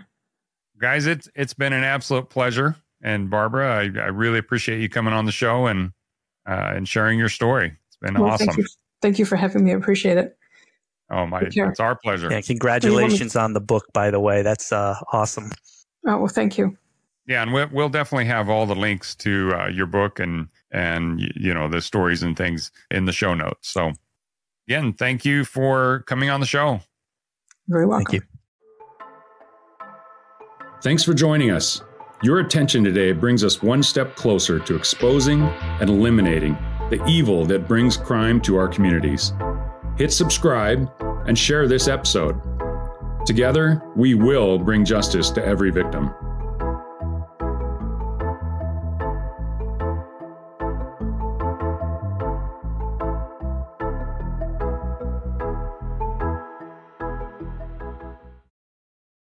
Guys, 0.80 1.06
it's 1.06 1.28
it's 1.34 1.54
been 1.54 1.72
an 1.72 1.84
absolute 1.84 2.28
pleasure, 2.28 2.76
and 3.02 3.30
Barbara, 3.30 3.70
I, 3.70 3.82
I 4.00 4.06
really 4.08 4.38
appreciate 4.38 4.80
you 4.80 4.88
coming 4.88 5.14
on 5.14 5.26
the 5.26 5.32
show 5.32 5.66
and 5.66 5.92
uh, 6.48 6.72
and 6.74 6.88
sharing 6.88 7.18
your 7.18 7.28
story. 7.28 7.76
It's 7.86 7.96
been 7.96 8.14
well, 8.14 8.32
awesome. 8.32 8.48
Thank 8.48 8.58
you. 8.58 8.66
thank 9.00 9.18
you 9.18 9.24
for 9.24 9.36
having 9.36 9.64
me. 9.64 9.72
I 9.72 9.76
appreciate 9.76 10.18
it. 10.18 10.36
Oh 11.10 11.26
my, 11.26 11.40
it's 11.40 11.80
our 11.80 11.96
pleasure. 11.96 12.30
Yeah, 12.30 12.40
congratulations 12.40 13.36
on 13.36 13.52
the 13.52 13.60
book, 13.60 13.86
by 13.92 14.10
the 14.10 14.20
way. 14.20 14.42
That's 14.42 14.72
uh, 14.72 14.96
awesome. 15.12 15.50
Oh 16.06 16.18
well, 16.18 16.28
thank 16.28 16.58
you. 16.58 16.76
Yeah, 17.26 17.42
and 17.42 17.52
we'll, 17.52 17.68
we'll 17.72 17.88
definitely 17.88 18.24
have 18.26 18.48
all 18.48 18.66
the 18.66 18.74
links 18.74 19.14
to 19.16 19.52
uh, 19.54 19.66
your 19.68 19.86
book 19.86 20.18
and 20.18 20.48
and 20.72 21.20
you 21.36 21.52
know 21.52 21.68
the 21.68 21.80
stories 21.80 22.22
and 22.22 22.36
things 22.36 22.70
in 22.90 23.04
the 23.04 23.12
show 23.12 23.34
notes. 23.34 23.68
So 23.68 23.92
again, 24.68 24.92
thank 24.92 25.24
you 25.24 25.44
for 25.44 26.04
coming 26.06 26.30
on 26.30 26.40
the 26.40 26.46
show. 26.46 26.80
Very 27.68 27.86
welcome. 27.86 28.06
Thank 28.06 28.22
you. 28.22 28.28
Thanks 30.82 31.04
for 31.04 31.12
joining 31.12 31.50
us. 31.50 31.82
Your 32.22 32.40
attention 32.40 32.84
today 32.84 33.12
brings 33.12 33.44
us 33.44 33.62
one 33.62 33.82
step 33.82 34.16
closer 34.16 34.58
to 34.58 34.76
exposing 34.76 35.42
and 35.42 35.88
eliminating 35.88 36.54
the 36.90 37.02
evil 37.06 37.46
that 37.46 37.68
brings 37.68 37.96
crime 37.96 38.40
to 38.42 38.56
our 38.56 38.68
communities. 38.68 39.32
Hit 39.96 40.12
subscribe 40.12 40.90
and 41.26 41.38
share 41.38 41.68
this 41.68 41.88
episode. 41.88 42.40
Together, 43.26 43.82
we 43.96 44.14
will 44.14 44.58
bring 44.58 44.84
justice 44.84 45.30
to 45.30 45.44
every 45.44 45.70
victim. 45.70 46.14